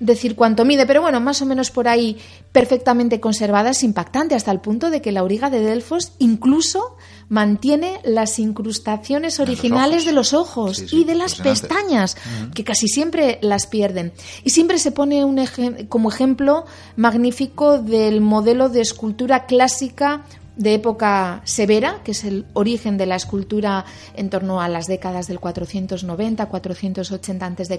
decir 0.00 0.36
cuánto 0.36 0.64
mide, 0.64 0.86
pero 0.86 1.00
bueno, 1.00 1.20
más 1.20 1.40
o 1.42 1.46
menos 1.46 1.70
por 1.70 1.88
ahí 1.88 2.18
perfectamente 2.52 3.20
conservada 3.20 3.70
es 3.70 3.82
impactante 3.82 4.34
hasta 4.34 4.50
el 4.50 4.60
punto 4.60 4.90
de 4.90 5.00
que 5.00 5.12
la 5.12 5.20
auriga 5.20 5.50
de 5.50 5.60
Delfos 5.60 6.12
incluso 6.18 6.96
mantiene 7.28 8.00
las 8.04 8.38
incrustaciones 8.38 9.40
originales 9.40 10.04
de 10.04 10.12
los 10.12 10.32
ojos 10.32 10.92
y 10.92 11.04
de 11.04 11.14
las 11.14 11.36
pestañas, 11.36 12.16
que 12.54 12.64
casi 12.64 12.88
siempre 12.88 13.38
las 13.42 13.66
pierden. 13.66 14.12
Y 14.44 14.50
siempre 14.50 14.78
se 14.78 14.92
pone 14.92 15.24
un 15.24 15.40
como 15.88 16.10
ejemplo 16.10 16.64
magnífico 16.96 17.78
del 17.78 18.20
modelo 18.20 18.68
de 18.68 18.82
escultura 18.82 19.46
clásica 19.46 20.24
de 20.56 20.74
época 20.74 21.40
severa, 21.44 22.00
que 22.02 22.10
es 22.12 22.24
el 22.24 22.46
origen 22.54 22.96
de 22.98 23.06
la 23.06 23.14
escultura 23.16 23.84
en 24.14 24.30
torno 24.30 24.60
a 24.60 24.68
las 24.68 24.86
décadas 24.86 25.28
del 25.28 25.40
490-480 25.40 27.42
a.C., 27.42 27.78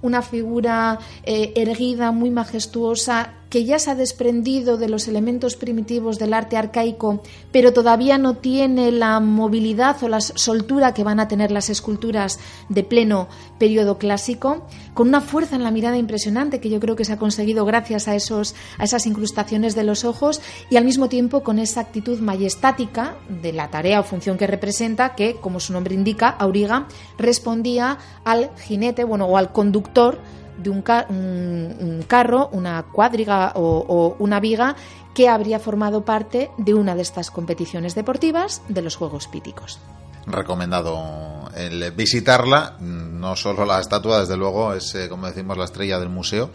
una 0.00 0.22
figura 0.22 0.98
eh, 1.24 1.52
erguida, 1.56 2.12
muy 2.12 2.30
majestuosa, 2.30 3.34
que 3.52 3.66
ya 3.66 3.78
se 3.78 3.90
ha 3.90 3.94
desprendido 3.94 4.78
de 4.78 4.88
los 4.88 5.08
elementos 5.08 5.56
primitivos 5.56 6.18
del 6.18 6.32
arte 6.32 6.56
arcaico, 6.56 7.22
pero 7.52 7.74
todavía 7.74 8.16
no 8.16 8.38
tiene 8.38 8.90
la 8.90 9.20
movilidad 9.20 10.02
o 10.02 10.08
la 10.08 10.22
soltura 10.22 10.94
que 10.94 11.04
van 11.04 11.20
a 11.20 11.28
tener 11.28 11.50
las 11.50 11.68
esculturas 11.68 12.40
de 12.70 12.82
pleno 12.82 13.28
periodo 13.58 13.98
clásico, 13.98 14.66
con 14.94 15.08
una 15.08 15.20
fuerza 15.20 15.54
en 15.54 15.64
la 15.64 15.70
mirada 15.70 15.98
impresionante 15.98 16.60
que 16.60 16.70
yo 16.70 16.80
creo 16.80 16.96
que 16.96 17.04
se 17.04 17.12
ha 17.12 17.18
conseguido 17.18 17.66
gracias 17.66 18.08
a, 18.08 18.14
esos, 18.14 18.54
a 18.78 18.84
esas 18.84 19.04
incrustaciones 19.04 19.74
de 19.74 19.84
los 19.84 20.06
ojos 20.06 20.40
y 20.70 20.76
al 20.76 20.86
mismo 20.86 21.10
tiempo 21.10 21.42
con 21.42 21.58
esa 21.58 21.82
actitud 21.82 22.20
majestática 22.20 23.16
de 23.42 23.52
la 23.52 23.68
tarea 23.68 24.00
o 24.00 24.04
función 24.04 24.38
que 24.38 24.46
representa, 24.46 25.14
que, 25.14 25.34
como 25.34 25.60
su 25.60 25.74
nombre 25.74 25.94
indica, 25.94 26.30
Auriga 26.30 26.88
respondía 27.18 27.98
al 28.24 28.50
jinete, 28.56 29.04
bueno, 29.04 29.26
o 29.26 29.36
al 29.36 29.52
conductor 29.52 30.18
de 30.62 30.70
un, 30.70 32.04
carro, 32.06 32.48
una 32.52 32.82
cuadriga 32.84 33.52
o, 33.54 34.16
una 34.18 34.40
viga 34.40 34.76
que 35.14 35.28
habría 35.28 35.58
formado 35.58 36.04
parte 36.04 36.50
de 36.56 36.74
una 36.74 36.94
de 36.94 37.02
estas 37.02 37.30
competiciones 37.30 37.94
deportivas 37.94 38.62
de 38.68 38.82
los 38.82 38.96
Juegos 38.96 39.28
Píticos. 39.28 39.78
Recomendado 40.26 41.50
el 41.56 41.90
visitarla, 41.92 42.76
no 42.80 43.36
solo 43.36 43.64
la 43.64 43.80
estatua, 43.80 44.20
desde 44.20 44.36
luego, 44.36 44.72
es 44.72 44.94
eh, 44.94 45.08
como 45.08 45.26
decimos 45.26 45.58
la 45.58 45.64
estrella 45.64 45.98
del 45.98 46.08
museo, 46.08 46.50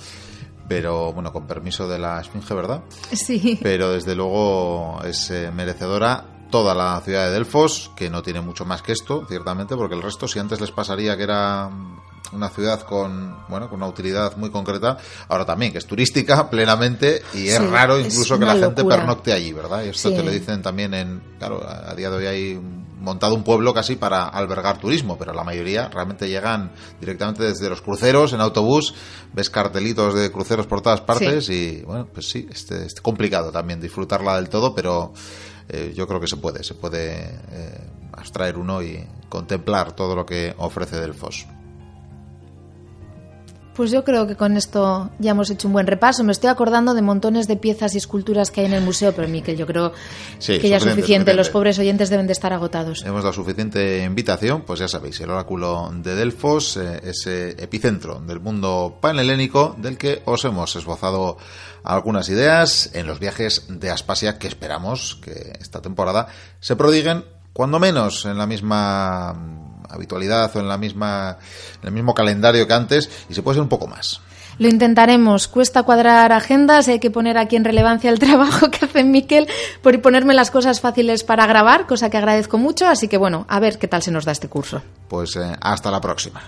pero 0.67 1.13
bueno, 1.13 1.31
con 1.31 1.47
permiso 1.47 1.87
de 1.87 1.99
la 1.99 2.19
Esfinge, 2.21 2.53
¿verdad? 2.53 2.83
Sí. 3.11 3.59
Pero 3.61 3.91
desde 3.91 4.15
luego 4.15 5.01
es 5.03 5.29
eh, 5.31 5.51
merecedora 5.53 6.25
toda 6.49 6.73
la 6.73 6.99
ciudad 7.01 7.25
de 7.25 7.33
Delfos, 7.33 7.91
que 7.95 8.09
no 8.09 8.21
tiene 8.21 8.41
mucho 8.41 8.65
más 8.65 8.81
que 8.81 8.93
esto, 8.93 9.25
ciertamente, 9.27 9.75
porque 9.75 9.95
el 9.95 10.01
resto, 10.01 10.27
si 10.27 10.39
antes 10.39 10.61
les 10.61 10.71
pasaría 10.71 11.17
que 11.17 11.23
era 11.23 11.69
una 12.33 12.49
ciudad 12.49 12.81
con 12.81 13.37
bueno 13.47 13.69
con 13.69 13.77
una 13.77 13.87
utilidad 13.87 14.35
muy 14.37 14.49
concreta 14.49 14.97
ahora 15.27 15.45
también 15.45 15.71
que 15.71 15.77
es 15.77 15.85
turística 15.85 16.49
plenamente 16.49 17.21
y 17.33 17.47
es 17.47 17.69
raro 17.69 17.99
incluso 17.99 18.37
que 18.37 18.45
la 18.45 18.55
gente 18.55 18.83
pernocte 18.83 19.33
allí 19.33 19.53
verdad 19.53 19.83
y 19.83 19.89
esto 19.89 20.11
te 20.11 20.23
lo 20.23 20.31
dicen 20.31 20.61
también 20.61 20.93
en 20.93 21.21
claro 21.39 21.65
a 21.65 21.93
día 21.95 22.09
de 22.09 22.17
hoy 22.17 22.25
hay 22.25 22.61
montado 22.99 23.35
un 23.35 23.43
pueblo 23.43 23.73
casi 23.73 23.95
para 23.95 24.27
albergar 24.27 24.79
turismo 24.79 25.17
pero 25.17 25.33
la 25.33 25.43
mayoría 25.43 25.87
realmente 25.87 26.27
llegan 26.27 26.71
directamente 26.99 27.43
desde 27.43 27.69
los 27.69 27.81
cruceros 27.81 28.33
en 28.33 28.41
autobús 28.41 28.93
ves 29.33 29.49
cartelitos 29.49 30.13
de 30.13 30.31
cruceros 30.31 30.67
por 30.67 30.81
todas 30.81 31.01
partes 31.01 31.49
y 31.49 31.81
bueno 31.83 32.07
pues 32.11 32.29
sí 32.29 32.47
este, 32.51 32.85
es 32.85 32.99
complicado 33.01 33.51
también 33.51 33.79
disfrutarla 33.79 34.35
del 34.35 34.49
todo 34.49 34.75
pero 34.75 35.13
eh, 35.69 35.93
yo 35.95 36.07
creo 36.07 36.19
que 36.19 36.27
se 36.27 36.37
puede 36.37 36.63
se 36.63 36.73
puede 36.73 37.39
eh, 37.51 37.89
abstraer 38.13 38.57
uno 38.57 38.81
y 38.81 39.05
contemplar 39.29 39.93
todo 39.93 40.15
lo 40.15 40.25
que 40.25 40.53
ofrece 40.57 40.99
Delfos. 40.99 41.45
Pues 43.77 43.91
yo 43.91 44.03
creo 44.03 44.25
que 44.25 44.35
con 44.35 44.57
esto 44.57 45.11
ya 45.19 45.31
hemos 45.31 45.51
hecho 45.51 45.67
un 45.67 45.73
buen 45.73 45.85
repaso. 45.85 46.23
Me 46.23 46.31
estoy 46.31 46.49
acordando 46.49 46.95
de 46.95 47.03
montones 47.03 47.47
de 47.47 47.57
piezas 47.57 47.93
y 47.93 47.99
esculturas 47.99 48.49
que 48.49 48.61
hay 48.61 48.65
en 48.65 48.73
el 48.73 48.81
museo, 48.83 49.13
pero 49.13 49.27
Miquel, 49.27 49.55
yo 49.55 49.67
creo 49.67 49.93
que 50.43 50.67
ya 50.67 50.77
es 50.77 50.83
suficiente. 50.83 51.35
Los 51.35 51.49
pobres 51.49 51.77
oyentes 51.77 52.09
deben 52.09 52.25
de 52.25 52.33
estar 52.33 52.51
agotados. 52.53 53.03
Hemos 53.05 53.21
dado 53.21 53.33
suficiente 53.33 54.03
invitación, 54.03 54.63
pues 54.63 54.79
ya 54.79 54.87
sabéis, 54.87 55.21
el 55.21 55.29
oráculo 55.29 55.91
de 55.93 56.15
Delfos, 56.15 56.77
eh, 56.77 57.01
ese 57.03 57.51
epicentro 57.51 58.19
del 58.19 58.39
mundo 58.39 58.97
panhelénico 58.99 59.75
del 59.77 59.99
que 59.99 60.23
os 60.25 60.43
hemos 60.43 60.75
esbozado 60.75 61.37
algunas 61.83 62.29
ideas 62.29 62.89
en 62.95 63.05
los 63.05 63.19
viajes 63.19 63.67
de 63.69 63.91
Aspasia 63.91 64.39
que 64.39 64.47
esperamos 64.47 65.19
que 65.21 65.53
esta 65.61 65.83
temporada 65.83 66.29
se 66.59 66.75
prodiguen 66.75 67.25
cuando 67.53 67.79
menos 67.79 68.25
en 68.25 68.39
la 68.39 68.47
misma 68.47 69.66
habitualidad 69.89 70.55
o 70.55 70.59
en 70.59 70.67
la 70.67 70.77
misma 70.77 71.37
en 71.81 71.87
el 71.87 71.93
mismo 71.93 72.13
calendario 72.13 72.67
que 72.67 72.73
antes 72.73 73.09
y 73.29 73.33
se 73.33 73.41
puede 73.41 73.55
ser 73.55 73.63
un 73.63 73.69
poco 73.69 73.87
más. 73.87 74.21
Lo 74.59 74.67
intentaremos. 74.67 75.47
Cuesta 75.47 75.83
cuadrar 75.83 76.31
agendas, 76.31 76.87
hay 76.87 76.99
que 76.99 77.11
poner 77.11 77.37
aquí 77.37 77.55
en 77.55 77.63
relevancia 77.63 78.09
el 78.09 78.19
trabajo 78.19 78.71
que 78.71 78.85
hace 78.85 79.03
Miquel 79.03 79.47
por 79.81 80.01
ponerme 80.01 80.33
las 80.33 80.51
cosas 80.51 80.81
fáciles 80.81 81.23
para 81.23 81.45
grabar, 81.45 81.85
cosa 81.85 82.09
que 82.09 82.17
agradezco 82.17 82.57
mucho. 82.57 82.87
Así 82.87 83.07
que 83.07 83.17
bueno, 83.17 83.45
a 83.49 83.59
ver 83.59 83.77
qué 83.77 83.87
tal 83.87 84.01
se 84.01 84.11
nos 84.11 84.25
da 84.25 84.31
este 84.31 84.47
curso. 84.47 84.81
Pues 85.07 85.35
eh, 85.35 85.55
hasta 85.61 85.91
la 85.91 86.01
próxima. 86.01 86.41